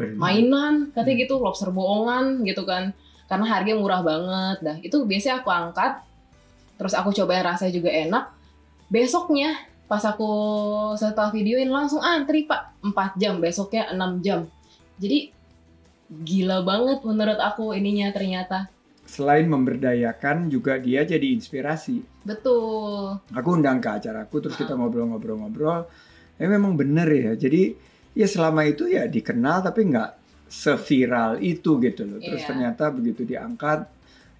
mainan 0.00 0.96
katanya 0.96 1.28
gitu 1.28 1.38
lobster 1.38 1.70
bohongan 1.70 2.42
gitu 2.42 2.66
kan. 2.66 2.90
Karena 3.30 3.46
harganya 3.46 3.78
murah 3.78 4.02
banget. 4.02 4.56
Dah 4.58 4.76
itu 4.82 5.06
biasanya 5.06 5.46
aku 5.46 5.54
angkat 5.54 6.02
terus 6.80 6.96
aku 6.96 7.12
cobain 7.12 7.44
rasanya 7.44 7.76
juga 7.76 7.92
enak 7.92 8.24
besoknya 8.88 9.60
pas 9.84 10.00
aku 10.00 10.32
setelah 10.96 11.28
videoin 11.28 11.68
langsung 11.68 12.00
antri 12.00 12.48
pak 12.48 12.72
4 12.80 13.20
jam 13.20 13.36
besoknya 13.36 13.92
6 13.92 14.24
jam 14.24 14.48
jadi 14.96 15.28
gila 16.08 16.64
banget 16.64 17.04
menurut 17.04 17.36
aku 17.36 17.76
ininya 17.76 18.08
ternyata 18.16 18.72
Selain 19.10 19.42
memberdayakan 19.50 20.46
juga 20.46 20.78
dia 20.78 21.02
jadi 21.02 21.34
inspirasi. 21.34 21.98
betul 22.22 23.18
Aku 23.34 23.58
undang 23.58 23.82
ke 23.82 23.90
acaraku 23.90 24.38
terus 24.38 24.54
kita 24.54 24.78
ngobrol-ngobrol-ngobrol. 24.78 25.90
Ya 26.38 26.46
memang 26.46 26.78
bener 26.78 27.10
ya. 27.10 27.34
Jadi 27.34 27.74
ya 28.14 28.30
selama 28.30 28.62
itu 28.70 28.86
ya 28.86 29.10
dikenal 29.10 29.66
tapi 29.66 29.90
nggak 29.90 30.10
seviral 30.46 31.42
itu 31.42 31.82
gitu 31.82 32.06
loh. 32.06 32.22
Terus 32.22 32.38
Iya. 32.38 32.48
ternyata 32.54 32.84
begitu 32.94 33.26
diangkat 33.26 33.90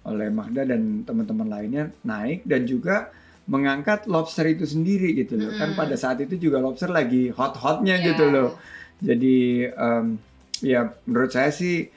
oleh 0.03 0.29
Magda 0.29 0.65
dan 0.65 1.03
teman-teman 1.03 1.45
lainnya 1.45 1.83
naik 2.01 2.41
dan 2.43 2.65
juga 2.65 3.09
mengangkat 3.45 4.05
lobster 4.05 4.45
itu 4.47 4.65
sendiri 4.65 5.13
gitu 5.13 5.35
loh. 5.35 5.51
Kan 5.53 5.73
Mm-mm. 5.73 5.79
pada 5.79 5.95
saat 5.95 6.17
itu 6.19 6.37
juga 6.39 6.57
lobster 6.57 6.89
lagi 6.89 7.29
hot-hotnya 7.29 7.97
Iya. 7.97 8.05
gitu 8.13 8.25
loh. 8.27 8.49
Jadi 9.01 9.37
em, 9.67 10.05
ya 10.61 10.81
menurut 11.05 11.31
saya 11.31 11.49
sih 11.49 11.89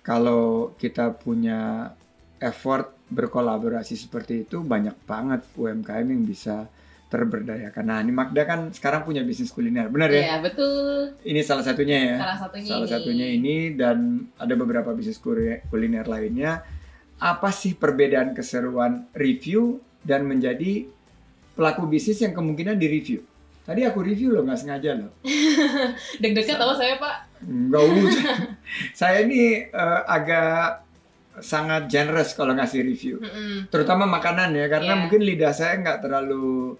kalau 0.00 0.72
kita 0.74 1.12
punya 1.14 1.92
effort 2.38 2.94
berkolaborasi 3.08 3.96
seperti 3.96 4.44
itu 4.44 4.60
banyak 4.62 4.94
banget 5.04 5.40
UMKM 5.54 6.06
yang 6.06 6.22
bisa 6.24 6.68
terberdayakan. 7.08 7.84
Nah 7.84 7.98
ini 8.00 8.12
Magda 8.12 8.44
kan 8.44 8.68
sekarang 8.68 9.00
punya 9.02 9.24
bisnis 9.24 9.48
kuliner, 9.48 9.88
benar 9.88 10.12
ya? 10.12 10.22
Iya 10.28 10.36
betul 10.44 11.16
Ini 11.24 11.40
salah 11.40 11.64
satunya 11.64 11.96
ya. 12.04 12.16
salah 12.20 12.38
satunya 12.38 12.68
Salah 12.68 12.84
ini. 12.84 12.92
satunya 12.92 13.26
ini 13.32 13.56
dan 13.72 13.98
ada 14.36 14.54
beberapa 14.54 14.92
bisnis 14.92 15.16
kuliner 15.16 16.04
lainnya. 16.04 16.60
Apa 17.18 17.50
sih 17.50 17.74
perbedaan 17.74 18.32
keseruan 18.32 19.06
review 19.12 19.82
dan 20.00 20.22
menjadi 20.22 20.86
pelaku 21.52 21.84
bisnis 21.84 22.22
yang 22.22 22.30
kemungkinan 22.30 22.78
direview? 22.78 23.22
Tadi 23.66 23.84
aku 23.84 24.00
review 24.00 24.32
loh, 24.32 24.46
nggak 24.46 24.58
sengaja 24.58 24.96
loh. 24.96 25.12
deg-degan 26.22 26.56
tahu 26.56 26.72
saya 26.72 26.96
pak 26.96 27.16
Nggak 27.44 27.82
usah. 27.84 28.36
Saya 28.98 29.22
ini 29.22 29.66
eh, 29.66 30.00
agak 30.08 30.82
sangat 31.38 31.86
generous 31.86 32.34
kalau 32.34 32.50
ngasih 32.50 32.82
review. 32.82 33.22
Mm-mm. 33.22 33.70
Terutama 33.70 34.06
makanan 34.06 34.50
ya, 34.54 34.66
karena 34.66 34.94
Iya. 34.94 35.00
mungkin 35.06 35.20
lidah 35.22 35.54
saya 35.54 35.78
nggak 35.78 36.02
terlalu 36.02 36.74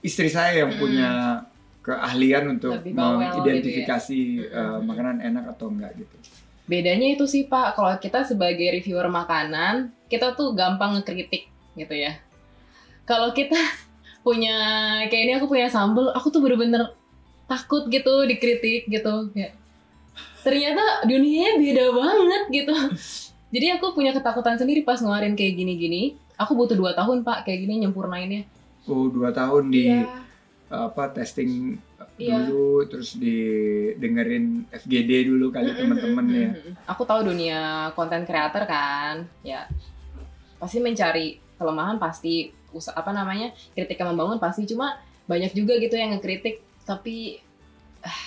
istri 0.00 0.28
saya 0.28 0.60
yang 0.60 0.76
Mm. 0.76 0.80
punya 0.80 1.10
keahlian 1.80 2.44
untuk 2.50 2.84
mengidentifikasi 2.84 4.20
gitu 4.42 4.44
ya. 4.44 4.76
Mm-mm. 4.76 4.84
makanan 4.84 5.16
enak 5.22 5.44
atau 5.56 5.72
enggak 5.72 5.92
gitu. 5.96 6.16
Bedanya 6.64 7.12
itu 7.12 7.28
sih 7.28 7.44
pak 7.44 7.76
kalau 7.76 7.92
kita 8.00 8.24
sebagai 8.24 8.64
reviewer 8.72 9.06
makanan 9.06 9.92
kita 10.08 10.32
tuh 10.32 10.56
gampang 10.56 10.96
ngekritik 10.96 11.48
gitu 11.74 11.94
ya. 11.94 12.16
Kalau 13.04 13.32
kita 13.32 13.56
punya 14.26 14.56
kayak 15.08 15.22
ini 15.28 15.32
aku 15.36 15.46
punya 15.46 15.68
sambel 15.68 16.08
aku 16.16 16.32
tuh 16.32 16.40
bener-bener 16.40 16.96
takut 17.44 17.84
gitu 17.88 18.24
dikritik 18.24 18.88
gitu. 18.88 19.28
Kayak 19.36 19.52
ternyata 20.40 21.04
dunianya 21.04 21.60
beda 21.60 21.84
banget 21.92 22.42
gitu. 22.52 22.74
Jadi 23.54 23.66
aku 23.70 23.94
punya 23.94 24.10
ketakutan 24.10 24.58
sendiri 24.58 24.82
pas 24.82 24.98
ngeluarin 24.98 25.36
kayak 25.36 25.54
gini-gini. 25.54 26.18
Aku 26.34 26.58
butuh 26.58 26.74
dua 26.74 26.96
tahun 26.96 27.22
pak 27.22 27.46
kayak 27.46 27.62
gini 27.62 27.86
nyempurnainnya. 27.86 28.42
Oh 28.88 29.06
dua 29.06 29.30
tahun 29.30 29.70
di 29.70 29.88
Iya. 29.88 30.20
apa 30.72 31.06
testing 31.12 31.78
Iya. 32.14 32.46
dulu, 32.46 32.86
terus 32.86 33.18
didengerin 33.18 34.70
FGD 34.70 35.26
dulu 35.26 35.50
kali 35.50 35.74
teman-teman 35.74 36.26
ya. 36.30 36.50
Aku 36.86 37.02
tahu 37.02 37.26
dunia 37.26 37.90
konten 37.98 38.22
creator 38.22 38.62
kan, 38.70 39.26
ya 39.42 39.66
pasti 40.58 40.78
mencari 40.80 41.36
kelemahan 41.58 42.00
pasti 42.00 42.48
usaha 42.72 42.96
apa 42.96 43.12
namanya 43.12 43.52
kritik 43.76 44.00
yang 44.00 44.16
membangun 44.16 44.40
pasti 44.40 44.64
cuma 44.64 44.96
banyak 45.28 45.52
juga 45.52 45.76
gitu 45.76 45.94
yang 45.94 46.16
ngekritik 46.16 46.64
tapi 46.88 47.38
ah, 48.00 48.22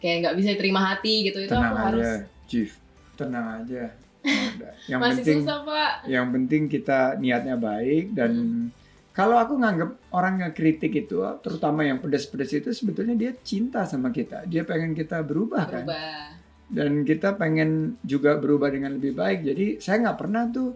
kayak 0.00 0.16
nggak 0.24 0.36
bisa 0.40 0.56
terima 0.56 0.80
hati 0.82 1.28
gitu 1.28 1.44
itu 1.44 1.52
Tenang 1.52 1.72
aku 1.72 1.76
aja, 1.76 1.86
harus 1.86 2.08
Chief. 2.46 2.70
Tenang 3.16 3.46
aja. 3.62 3.84
Yang 4.90 5.00
masih 5.00 5.14
penting 5.22 5.38
susah 5.46 5.58
pak 5.62 5.92
yang 6.10 6.26
penting 6.34 6.62
kita 6.66 7.14
niatnya 7.18 7.54
baik 7.54 8.10
dan 8.14 8.30
Hmm. 8.34 8.66
Kalau 9.16 9.40
aku 9.40 9.56
nganggap 9.56 10.12
orang 10.12 10.44
ngekritik 10.44 10.92
itu 10.94 11.24
terutama 11.40 11.80
yang 11.82 11.96
pedas-pedas 11.98 12.52
itu 12.52 12.68
sebetulnya 12.70 13.16
dia 13.16 13.32
cinta 13.34 13.82
sama 13.82 14.12
kita. 14.12 14.44
Dia 14.44 14.60
pengen 14.62 14.92
kita 14.92 15.24
berubah, 15.24 15.64
kan? 15.64 15.88
Berubah. 15.88 16.24
Dan 16.68 17.00
kita 17.00 17.32
pengen 17.32 17.96
juga 18.02 18.36
berubah 18.36 18.68
dengan 18.68 18.92
lebih 18.92 19.14
baik. 19.14 19.40
Jadi 19.40 19.66
saya 19.78 20.04
nggak 20.04 20.18
pernah 20.18 20.44
tuh 20.46 20.68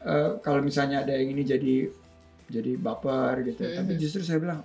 eh, 0.00 0.40
kalau 0.40 0.62
misalnya 0.62 1.02
ada 1.02 1.12
yang 1.12 1.30
ini 1.30 1.42
jadi 1.42 1.74
jadi 2.46 2.78
baper 2.78 3.42
gitu 3.44 3.60
Mhm. 3.60 3.74
tapi 3.74 3.92
justru 3.96 4.22
saya 4.22 4.38
bilang 4.38 4.62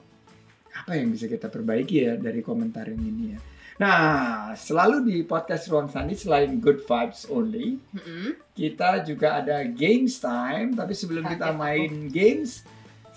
apa 0.71 0.91
yang 0.93 1.09
bisa 1.09 1.25
kita 1.25 1.49
perbaiki 1.49 1.97
ya 1.99 2.13
dari 2.15 2.39
komentar 2.39 2.85
yang 2.87 3.01
ini 3.01 3.25
ya? 3.33 3.39
Nah 3.75 4.05
selalu 4.53 5.01
di 5.03 5.15
podcast 5.25 5.65
ruang 5.67 5.89
sandi 5.89 6.13
selain 6.13 6.61
good 6.61 6.85
vibes 6.85 7.25
only 7.27 7.81
Mm-mm. 7.89 8.37
kita 8.53 9.01
juga 9.01 9.41
ada 9.41 9.65
games 9.65 10.15
time. 10.15 10.77
Tapi 10.77 10.93
sebelum 10.93 11.25
kita 11.25 11.49
Kaget 11.49 11.57
aku. 11.57 11.59
main 11.59 11.91
games 12.07 12.61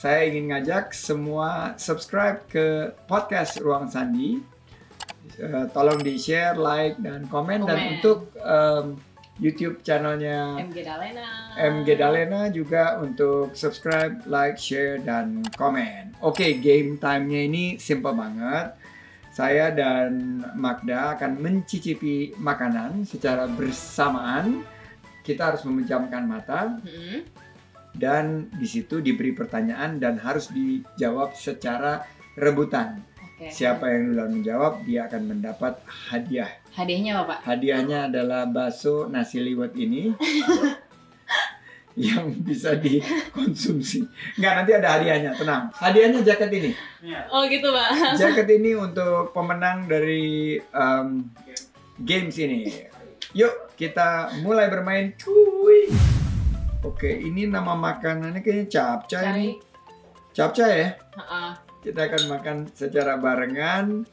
saya 0.05 0.29
ingin 0.29 0.53
ngajak 0.53 0.93
semua 0.93 1.73
subscribe 1.81 2.45
ke 2.45 2.93
podcast 3.09 3.57
ruang 3.65 3.89
sandi 3.89 4.45
Eh, 5.35 5.67
tolong 5.75 5.99
di 5.99 6.15
share 6.15 6.55
like 6.55 6.95
dan 7.03 7.27
komen, 7.27 7.67
dan 7.67 7.99
untuk 7.99 8.31
em, 8.39 8.95
YouTube 9.43 9.83
channelnya 9.83 10.63
MG 10.63 10.79
Dalena 10.87 11.27
MG 11.59 11.89
Dalena 11.99 12.41
juga 12.55 13.03
untuk 13.03 13.51
subscribe, 13.59 14.23
like, 14.31 14.55
share, 14.55 15.03
dan 15.03 15.43
komen. 15.59 16.15
Oke, 16.23 16.63
game 16.63 17.03
time-nya 17.03 17.51
ini 17.51 17.65
simple 17.83 18.15
banget. 18.15 18.79
Saya 19.35 19.75
dan 19.75 20.39
Magda 20.55 21.19
akan 21.19 21.43
mencicipi 21.43 22.31
makanan 22.39 23.03
secara 23.03 23.51
bersamaan. 23.51 24.63
Kita 25.27 25.51
harus 25.51 25.67
memejamkan 25.67 26.31
mata 26.31 26.79
Mm-mm. 26.79 27.27
Dan 27.95 28.51
di 28.59 28.67
situ 28.67 28.99
diberi 28.99 29.31
pertanyaan 29.31 30.03
dan 30.03 30.19
harus 30.19 30.51
dijawab 30.51 31.39
secara 31.39 32.03
rebutan. 32.35 33.01
Oke. 33.15 33.51
Siapa 33.51 33.87
yang 33.91 34.15
duluan 34.15 34.31
menjawab, 34.35 34.83
dia 34.87 35.07
akan 35.07 35.23
mendapat 35.31 35.79
hadiah. 36.11 36.51
hadiahnya 36.75 37.23
apa 37.23 37.25
pak 37.31 37.39
Hadiahnya 37.47 37.99
adalah 38.11 38.51
bakso 38.51 39.07
nasi 39.07 39.39
liwet 39.39 39.79
ini 39.79 40.11
yang 41.95 42.35
bisa 42.43 42.75
dikonsumsi. 42.75 44.03
Enggak, 44.39 44.53
nanti 44.59 44.73
ada 44.75 44.89
hadiahnya, 44.99 45.31
tenang. 45.39 45.71
Hadiahnya 45.71 46.27
jaket 46.27 46.51
ini. 46.51 46.71
oh 47.31 47.47
gitu 47.47 47.71
pak 47.71 47.91
Jaket 48.23 48.49
ini 48.59 48.75
untuk 48.75 49.31
pemenang 49.31 49.87
dari 49.87 50.59
em, 50.59 51.31
games 52.03 52.35
ini. 52.43 52.67
Yuk, 53.35 53.75
kita 53.79 54.35
mulai 54.43 54.67
bermain. 54.67 55.15
Cuy. 55.19 55.91
Oke, 56.85 57.09
ini 57.09 57.49
nama 57.49 57.73
makanannya 57.73 58.45
kayaknya 58.45 58.69
capcay 58.69 59.25
cari 59.25 59.33
nih. 59.33 59.53
Capcay 60.37 60.73
ya? 60.77 60.89
Ha-ha. 61.17 61.57
Kita 61.81 62.01
akan 62.13 62.23
makan 62.29 62.57
secara 62.77 63.17
barengan. 63.17 64.05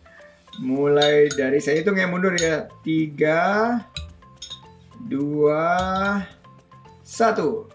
Mulai 0.63 1.27
dari 1.35 1.59
saya 1.59 1.83
hitung 1.83 1.99
ya 1.99 2.07
mundur 2.07 2.31
ya. 2.39 2.71
Tiga, 2.79 3.75
dua, 5.03 5.67
satu. 7.03 7.67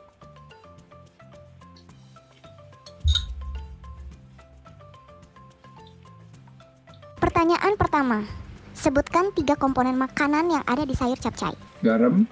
Pertanyaan 7.20 7.76
pertama. 7.76 8.24
Sebutkan 8.72 9.28
tiga 9.36 9.60
komponen 9.60 10.00
makanan 10.00 10.56
yang 10.56 10.64
ada 10.64 10.88
di 10.88 10.96
sayur 10.96 11.20
capcay. 11.20 11.52
Garam, 11.84 12.24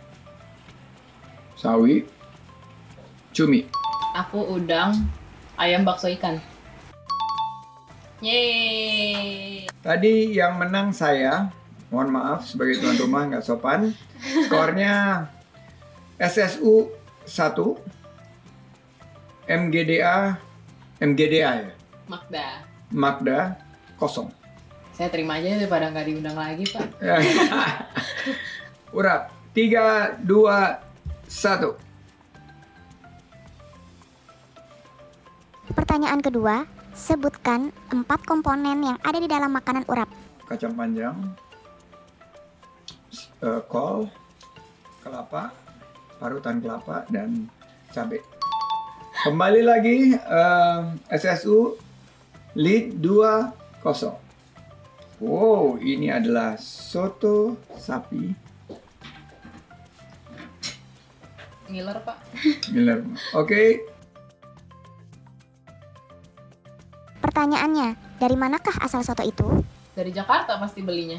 sawi, 1.61 2.14
cumi. 3.35 3.67
aku 4.15 4.39
udang 4.55 4.95
ayam 5.59 5.83
bakso 5.83 6.07
ikan 6.15 6.39
Yeay. 8.25 9.69
Tadi 9.85 10.33
yang 10.33 10.57
menang 10.57 10.97
saya. 10.97 11.53
Mohon 11.93 12.11
maaf 12.17 12.49
sebagai 12.49 12.81
tuan 12.81 12.97
rumah 12.97 13.29
nggak 13.29 13.45
sopan. 13.45 13.93
Skornya 14.49 15.29
SSU 16.17 16.89
1, 17.29 17.77
MGDA 19.45 20.41
MGDA 21.05 21.53
ya. 21.69 21.73
Magda. 22.09 22.47
Magda 22.89 23.41
kosong. 24.01 24.33
Saya 24.97 25.11
terima 25.13 25.37
aja 25.37 25.59
daripada 25.59 25.93
nggak 25.93 26.07
diundang 26.07 26.39
lagi, 26.39 26.65
Pak. 26.71 26.89
Urap. 28.97 29.35
Tiga, 29.53 30.17
dua, 30.23 30.81
satu. 31.29 31.77
Pertanyaan 35.75 36.23
kedua, 36.23 36.65
sebutkan 36.95 37.75
empat 37.91 38.23
komponen 38.23 38.87
yang 38.87 38.99
ada 39.03 39.19
di 39.19 39.27
dalam 39.27 39.51
makanan 39.51 39.83
urap. 39.91 40.07
Kacang 40.47 40.79
panjang, 40.79 41.19
eh, 43.43 43.61
kol, 43.67 44.07
kelapa, 45.03 45.51
parutan 46.23 46.63
kelapa, 46.63 47.03
dan 47.11 47.51
cabai. 47.91 48.23
Kembali 49.27 49.61
lagi, 49.67 50.15
eh, 50.15 50.81
SSU 51.11 51.75
lead 52.55 52.95
2-0. 53.03 54.15
Wow, 55.19 55.83
ini 55.83 56.11
adalah 56.11 56.59
soto 56.59 57.59
sapi 57.79 58.45
Ngiler, 61.75 61.99
Pak. 62.05 62.19
Miller. 62.71 63.01
Oke, 63.35 63.83
Pertanyaannya, 67.35 67.99
dari 68.23 68.39
manakah 68.39 68.79
asal 68.79 69.03
soto 69.03 69.27
itu? 69.27 69.43
Dari 69.91 70.15
Jakarta 70.15 70.55
pasti 70.55 70.87
belinya. 70.87 71.19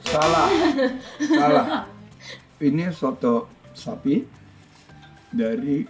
salah. 0.00 0.48
salah. 1.20 1.66
Ini 2.64 2.88
soto 2.88 3.52
sapi 3.76 4.24
dari 5.28 5.84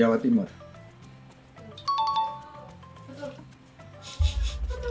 Jawa 0.00 0.16
Timur. 0.16 0.48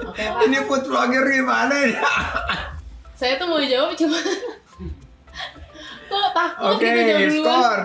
Oke, 0.05 0.21
Pak. 0.21 0.45
Ini 0.45 0.61
food 0.69 0.85
vlogger 0.85 1.25
gimana 1.33 1.73
ini? 1.81 1.97
Saya 3.17 3.41
tuh 3.41 3.49
mau 3.49 3.57
jawab 3.65 3.97
cuma 3.97 4.21
takut 6.37 6.77
Oke, 6.77 6.85
gitu 6.85 7.01
duluan. 7.41 7.41
skor 7.41 7.79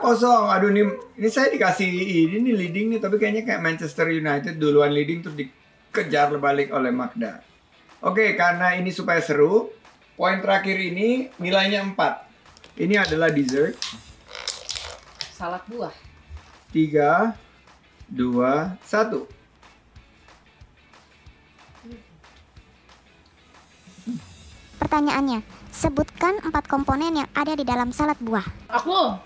3-0. 0.00 0.54
Aduh 0.56 0.68
ini 0.72 0.82
ini 1.20 1.28
saya 1.28 1.52
dikasih 1.52 1.88
ini 1.92 2.36
nih 2.40 2.54
leading 2.56 2.86
nih, 2.96 3.00
tapi 3.04 3.20
kayaknya 3.20 3.44
kayak 3.44 3.60
Manchester 3.60 4.08
United 4.08 4.56
duluan 4.56 4.88
leading 4.96 5.20
terus 5.20 5.36
dikejar 5.36 6.32
balik 6.40 6.72
oleh 6.72 6.88
Magda. 6.88 7.44
Oke, 8.02 8.34
karena 8.34 8.74
ini 8.74 8.90
supaya 8.90 9.20
seru, 9.22 9.70
poin 10.16 10.40
terakhir 10.40 10.74
ini 10.74 11.30
nilainya 11.38 11.84
4. 11.86 12.80
Ini 12.80 13.04
adalah 13.04 13.28
dessert. 13.30 13.76
Salad 15.36 15.62
buah. 15.68 15.92
3 16.72 17.36
2 18.10 18.80
1. 18.80 19.28
Pertanyaannya, 24.82 25.61
sebutkan 25.72 26.38
empat 26.44 26.68
komponen 26.68 27.24
yang 27.24 27.28
ada 27.32 27.56
di 27.56 27.64
dalam 27.64 27.90
salad 27.90 28.20
buah. 28.20 28.44
Aku 28.68 29.16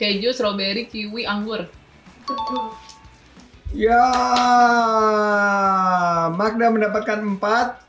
keju, 0.00 0.32
strawberry, 0.32 0.88
kiwi, 0.88 1.28
anggur. 1.28 1.68
Ya, 3.76 4.02
Magda 6.32 6.72
mendapatkan 6.72 7.20
4, 7.20 7.86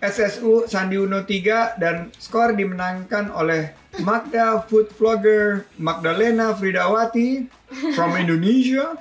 SSU 0.00 0.70
Sandi 0.70 0.96
Uno 0.96 1.26
3, 1.26 1.76
dan 1.76 2.14
skor 2.16 2.54
dimenangkan 2.54 3.34
oleh 3.34 3.74
Magda 4.00 4.62
Food 4.64 4.94
Vlogger 4.94 5.66
Magdalena 5.80 6.54
Fridawati 6.54 7.50
from 7.92 8.14
Indonesia. 8.22 8.94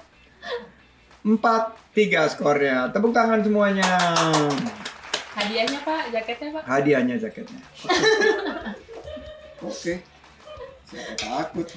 4-3 1.26 2.34
skornya. 2.34 2.90
Tepuk 2.94 3.10
tangan 3.10 3.42
semuanya. 3.42 3.90
Hadiahnya 5.36 5.80
Pak, 5.84 6.04
jaketnya 6.16 6.50
Pak. 6.56 6.64
Hadiahnya 6.64 7.16
jaketnya. 7.20 7.60
Oke. 9.68 10.00
Saya 10.88 11.12
takut. 11.20 11.68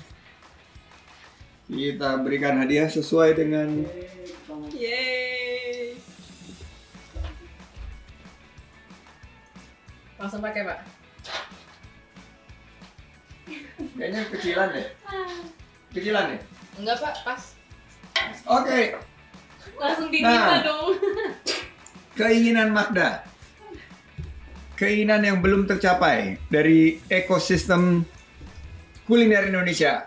Kita 1.66 2.22
berikan 2.22 2.54
hadiah 2.62 2.86
sesuai 2.86 3.34
dengan 3.34 3.82
Yeay. 4.72 5.98
Langsung 10.22 10.38
pakai 10.38 10.62
Pak. 10.62 10.78
Kayaknya 13.98 14.20
kecilan 14.30 14.68
deh. 14.70 14.86
Kecilan 15.90 16.24
deh. 16.30 16.40
Enggak 16.78 16.96
Pak, 17.02 17.14
pas. 17.26 17.42
Oke, 18.46 18.94
Langsung 19.78 20.10
diterima 20.10 20.30
diterima 20.30 20.56
Nah. 20.58 20.62
dong. 20.62 20.88
keinginan 22.18 22.74
Magda. 22.74 23.22
Keinginan 24.78 25.26
yang 25.26 25.42
belum 25.42 25.66
tercapai 25.66 26.38
dari 26.46 27.02
ekosistem 27.10 28.06
kuliner 29.10 29.50
Indonesia. 29.50 30.06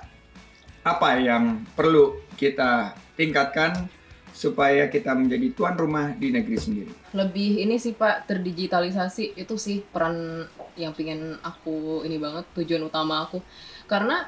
Apa 0.80 1.20
yang 1.20 1.68
perlu 1.76 2.24
kita 2.40 2.96
tingkatkan 3.20 3.92
supaya 4.32 4.88
kita 4.88 5.12
menjadi 5.12 5.52
tuan 5.52 5.76
rumah 5.76 6.16
di 6.16 6.32
negeri 6.32 6.56
sendiri? 6.56 6.92
Lebih 7.12 7.68
ini 7.68 7.76
sih 7.84 7.92
Pak, 7.92 8.32
terdigitalisasi 8.32 9.36
itu 9.36 9.60
sih 9.60 9.84
peran 9.84 10.48
yang 10.80 10.96
pingin 10.96 11.36
aku 11.44 12.08
ini 12.08 12.16
banget 12.16 12.48
tujuan 12.56 12.88
utama 12.88 13.28
aku. 13.28 13.44
Karena 13.92 14.24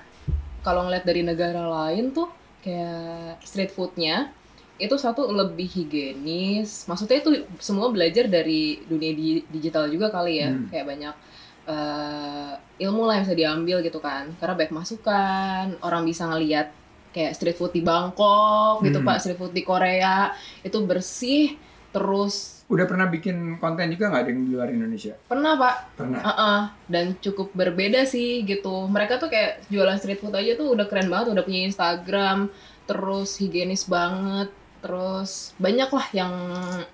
kalau 0.60 0.84
ngeliat 0.92 1.08
dari 1.08 1.24
negara 1.24 1.64
lain 1.72 2.12
tuh 2.12 2.28
kayak 2.60 3.40
street 3.48 3.72
foodnya 3.72 4.36
itu 4.84 4.96
satu 4.96 5.26
lebih 5.26 5.66
higienis. 5.66 6.84
Maksudnya 6.86 7.18
itu 7.20 7.30
semua 7.58 7.88
belajar 7.88 8.28
dari 8.28 8.84
dunia 8.84 9.12
di- 9.12 9.46
digital 9.48 9.88
juga 9.88 10.12
kali 10.12 10.38
ya. 10.38 10.52
Hmm. 10.52 10.68
Kayak 10.68 10.88
banyak 10.88 11.16
eh, 11.64 12.52
ilmu 12.80 13.08
lah 13.08 13.14
yang 13.16 13.26
bisa 13.26 13.38
diambil 13.38 13.78
gitu 13.80 13.98
kan. 13.98 14.28
Karena 14.36 14.54
banyak 14.54 14.74
masukan, 14.74 15.66
orang 15.80 16.04
bisa 16.04 16.28
ngeliat 16.28 16.68
kayak 17.10 17.32
street 17.34 17.56
food 17.56 17.72
di 17.72 17.80
Bangkok 17.80 18.82
gitu 18.82 19.00
Hmm. 19.00 19.08
Pak, 19.08 19.18
street 19.18 19.38
food 19.38 19.54
di 19.54 19.62
Korea 19.62 20.34
itu 20.60 20.78
bersih 20.82 21.56
terus 21.90 22.66
Udah 22.66 22.90
pernah 22.90 23.06
bikin 23.06 23.62
konten 23.62 23.86
juga 23.88 24.10
nggak 24.10 24.26
di 24.26 24.34
luar 24.50 24.68
Indonesia? 24.68 25.14
pernah 25.24 25.54
Pak 25.54 25.76
Pernah. 25.94 26.20
Heeh, 26.20 26.60
dan 26.90 27.06
cukup 27.22 27.54
berbeda 27.54 28.02
sih 28.04 28.42
gitu. 28.44 28.90
Mereka 28.90 29.22
tuh 29.22 29.30
kayak 29.30 29.70
jualan 29.70 29.94
street 29.96 30.18
food 30.18 30.34
aja 30.34 30.58
tuh 30.58 30.74
udah 30.74 30.90
keren 30.90 31.06
banget, 31.06 31.38
udah 31.38 31.44
punya 31.46 31.70
Instagram, 31.70 32.50
terus 32.84 33.38
higienis 33.38 33.86
banget, 33.86 34.50
terus 34.84 35.56
banyak 35.56 35.88
lah 35.88 36.08
yang 36.12 36.34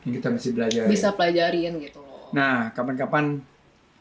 Yang 0.05 0.13
kita 0.15 0.27
mesti 0.29 0.49
belajar. 0.53 0.83
bisa 0.85 1.07
pelajarin 1.11 1.73
gitu. 1.81 1.99
Nah, 2.29 2.69
kapan-kapan 2.71 3.41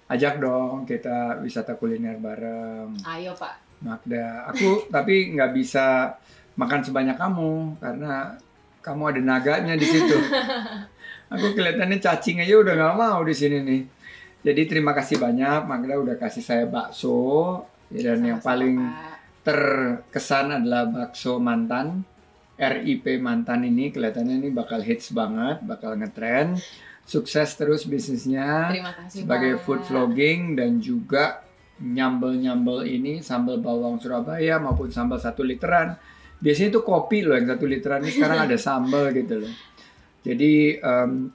ajak 0.07 0.37
dong 0.37 0.85
kita 0.85 1.41
wisata 1.41 1.75
kuliner 1.75 2.21
bareng. 2.21 2.93
Ayo 3.03 3.33
Pak. 3.33 3.81
Magda, 3.81 4.45
aku 4.45 4.83
tapi 4.95 5.33
nggak 5.33 5.57
bisa 5.57 6.13
makan 6.55 6.85
sebanyak 6.85 7.17
kamu 7.17 7.81
karena 7.81 8.37
kamu 8.79 9.03
ada 9.07 9.21
naganya 9.25 9.75
di 9.75 9.87
situ. 9.87 10.17
aku 11.33 11.53
kelihatannya 11.53 11.97
cacing 11.97 12.41
aja 12.41 12.55
udah 12.55 12.75
nggak 12.75 12.97
mau 12.97 13.21
di 13.25 13.33
sini 13.33 13.59
nih. 13.65 13.83
Jadi 14.39 14.63
terima 14.67 14.93
kasih 14.93 15.19
banyak 15.19 15.65
Magda 15.65 15.97
udah 15.97 16.15
kasih 16.15 16.45
saya 16.45 16.65
bakso 16.65 17.59
Ya, 17.89 18.13
dan 18.13 18.21
yang 18.21 18.37
Sama-sama, 18.37 18.49
paling 18.53 18.77
Pak. 18.77 19.17
terkesan 19.43 20.47
adalah 20.53 20.85
bakso 20.85 21.41
mantan. 21.41 22.05
RIP 22.59 23.23
mantan 23.23 23.63
ini 23.63 23.95
kelihatannya 23.95 24.43
ini 24.43 24.51
bakal 24.51 24.83
hits 24.83 25.15
banget, 25.15 25.63
bakal 25.63 25.95
ngetren. 25.95 26.59
Sukses 27.09 27.57
terus 27.57 27.89
bisnisnya 27.89 28.69
Terima 28.69 28.93
kasih 28.93 29.25
sebagai 29.25 29.57
Pak. 29.57 29.63
food 29.65 29.81
vlogging 29.89 30.61
dan 30.61 30.77
juga 30.77 31.41
nyambel-nyambel 31.81 32.85
ini 32.85 33.25
sambal 33.25 33.63
bawang 33.65 33.97
Surabaya 33.97 34.61
maupun 34.61 34.93
sambal 34.93 35.17
satu 35.17 35.41
literan. 35.47 35.97
Biasanya 36.37 36.77
itu 36.77 36.81
kopi 36.85 37.25
loh 37.25 37.39
yang 37.39 37.49
satu 37.49 37.65
literan 37.65 38.05
ini 38.05 38.13
sekarang 38.13 38.45
ada 38.45 38.57
sambal 38.61 39.09
gitu 39.17 39.41
loh. 39.47 39.53
Jadi 40.21 40.77
em, 40.77 41.33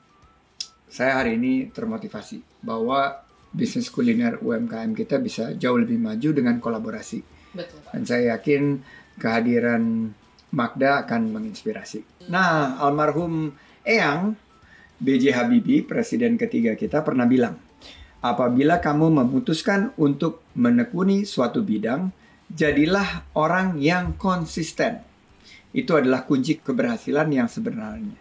saya 0.91 1.23
hari 1.23 1.41
ini 1.41 1.73
termotivasi 1.73 2.61
bahwa 2.61 3.25
bisnis 3.49 3.89
kuliner 3.89 4.37
UMKM 4.45 4.93
kita 4.93 5.17
bisa 5.17 5.57
jauh 5.57 5.79
lebih 5.81 5.97
maju 5.97 6.29
dengan 6.37 6.61
kolaborasi. 6.61 7.19
Betul. 7.57 7.81
Dan 7.89 8.03
saya 8.05 8.37
yakin 8.37 8.77
kehadiran 9.17 10.13
Magda 10.53 11.01
akan 11.03 11.33
menginspirasi. 11.33 12.29
Nah, 12.29 12.77
almarhum 12.77 13.51
Eyang 13.81 14.37
B.J. 15.01 15.33
Habibie, 15.35 15.83
presiden 15.83 16.37
ketiga 16.39 16.77
kita 16.77 17.01
pernah 17.01 17.25
bilang, 17.27 17.57
apabila 18.23 18.79
kamu 18.79 19.11
memutuskan 19.25 19.91
untuk 19.99 20.45
menekuni 20.55 21.27
suatu 21.27 21.65
bidang, 21.65 22.13
jadilah 22.47 23.27
orang 23.35 23.81
yang 23.81 24.15
konsisten. 24.15 25.03
Itu 25.73 25.97
adalah 25.97 26.23
kunci 26.23 26.61
keberhasilan 26.61 27.27
yang 27.33 27.49
sebenarnya. 27.49 28.15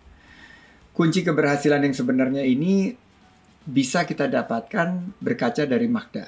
Kunci 0.96 1.20
keberhasilan 1.22 1.84
yang 1.84 1.94
sebenarnya 1.94 2.42
ini 2.42 2.96
bisa 3.62 4.02
kita 4.02 4.26
dapatkan 4.26 5.20
berkaca 5.22 5.62
dari 5.68 5.86
Magda. 5.86 6.26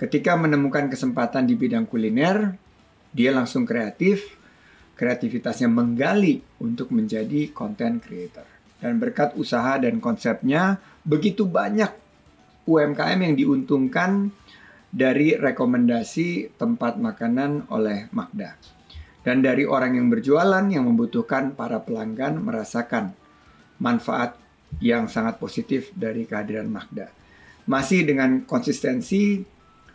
Ketika 0.00 0.32
menemukan 0.40 0.88
kesempatan 0.88 1.44
di 1.44 1.58
bidang 1.58 1.84
kuliner, 1.84 2.56
dia 3.12 3.34
langsung 3.36 3.68
kreatif. 3.68 4.39
Kreativitasnya 5.00 5.72
menggali 5.72 6.44
untuk 6.60 6.92
menjadi 6.92 7.48
content 7.56 8.04
creator. 8.04 8.44
Dan 8.76 9.00
berkat 9.00 9.32
usaha 9.40 9.80
dan 9.80 9.96
konsepnya, 9.96 10.76
begitu 11.08 11.48
banyak 11.48 11.88
UMKM 12.68 13.18
yang 13.24 13.34
diuntungkan 13.36 14.28
dari 14.92 15.40
rekomendasi 15.40 16.52
tempat 16.60 17.00
makanan 17.00 17.72
oleh 17.72 18.12
Magda. 18.12 18.60
Dan 19.24 19.40
dari 19.40 19.64
orang 19.64 19.96
yang 19.96 20.12
berjualan 20.12 20.64
yang 20.68 20.84
membutuhkan 20.84 21.56
para 21.56 21.80
pelanggan 21.80 22.40
merasakan 22.40 23.16
manfaat 23.80 24.36
yang 24.84 25.08
sangat 25.08 25.40
positif 25.40 25.92
dari 25.96 26.28
kehadiran 26.28 26.68
Magda. 26.68 27.08
Masih 27.68 28.04
dengan 28.04 28.44
konsistensi 28.44 29.40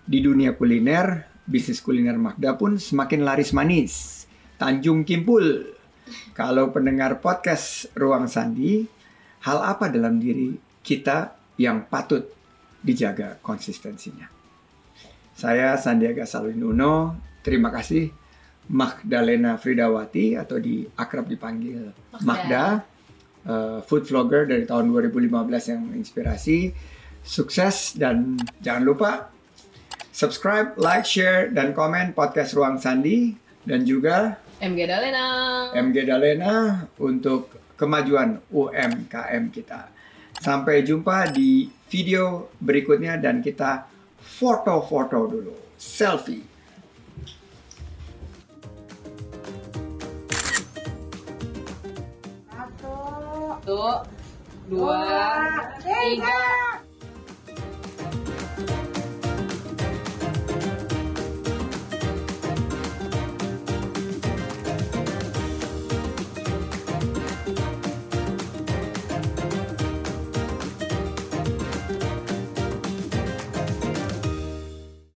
di 0.05 0.19
dunia 0.21 0.53
kuliner, 0.53 1.25
bisnis 1.45 1.81
kuliner 1.81 2.17
Magda 2.17 2.53
pun 2.57 2.77
semakin 2.77 3.21
laris 3.25 3.53
manis. 3.53 4.24
Tanjung 4.55 5.03
Kimpul. 5.03 5.75
Kalau 6.31 6.71
pendengar 6.71 7.19
podcast 7.19 7.91
Ruang 7.97 8.31
Sandi, 8.31 8.87
hal 9.43 9.59
apa 9.59 9.91
dalam 9.91 10.15
diri 10.21 10.55
kita 10.79 11.35
yang 11.59 11.89
patut 11.91 12.23
dijaga 12.79 13.35
konsistensinya? 13.43 14.29
Saya 15.35 15.75
Sandiaga 15.75 16.23
Salwin 16.23 16.63
Uno, 16.63 17.19
terima 17.43 17.67
kasih 17.67 18.07
Magdalena 18.71 19.59
Fridawati 19.59 20.39
atau 20.39 20.55
di 20.57 20.87
akrab 20.95 21.27
dipanggil 21.27 21.91
Magda. 21.91 22.23
Magda, 22.23 22.65
uh, 23.43 23.79
food 23.83 24.07
vlogger 24.07 24.47
dari 24.47 24.63
tahun 24.63 24.87
2015 24.89 25.71
yang 25.71 25.81
menginspirasi. 25.91 26.57
Sukses 27.25 27.97
dan 27.97 28.37
jangan 28.61 28.83
lupa 28.85 29.11
subscribe, 30.15 30.77
like, 30.79 31.03
share, 31.03 31.51
dan 31.51 31.75
komen 31.75 32.15
podcast 32.15 32.55
Ruang 32.55 32.79
Sandi 32.79 33.35
dan 33.65 33.81
juga 33.83 34.37
MG 34.65 34.89
Dalena. 34.89 35.25
MG 35.77 35.97
Dalena 36.09 36.89
untuk 36.97 37.53
kemajuan 37.77 38.41
UMKM 38.49 39.53
kita. 39.53 39.93
Sampai 40.41 40.81
jumpa 40.81 41.29
di 41.29 41.69
video 41.85 42.49
berikutnya 42.57 43.21
dan 43.21 43.45
kita 43.45 43.85
foto-foto 44.17 45.29
dulu, 45.29 45.53
selfie. 45.77 46.41
Satu, 52.49 54.01
dua, 54.65 55.05
tiga. 55.77 56.41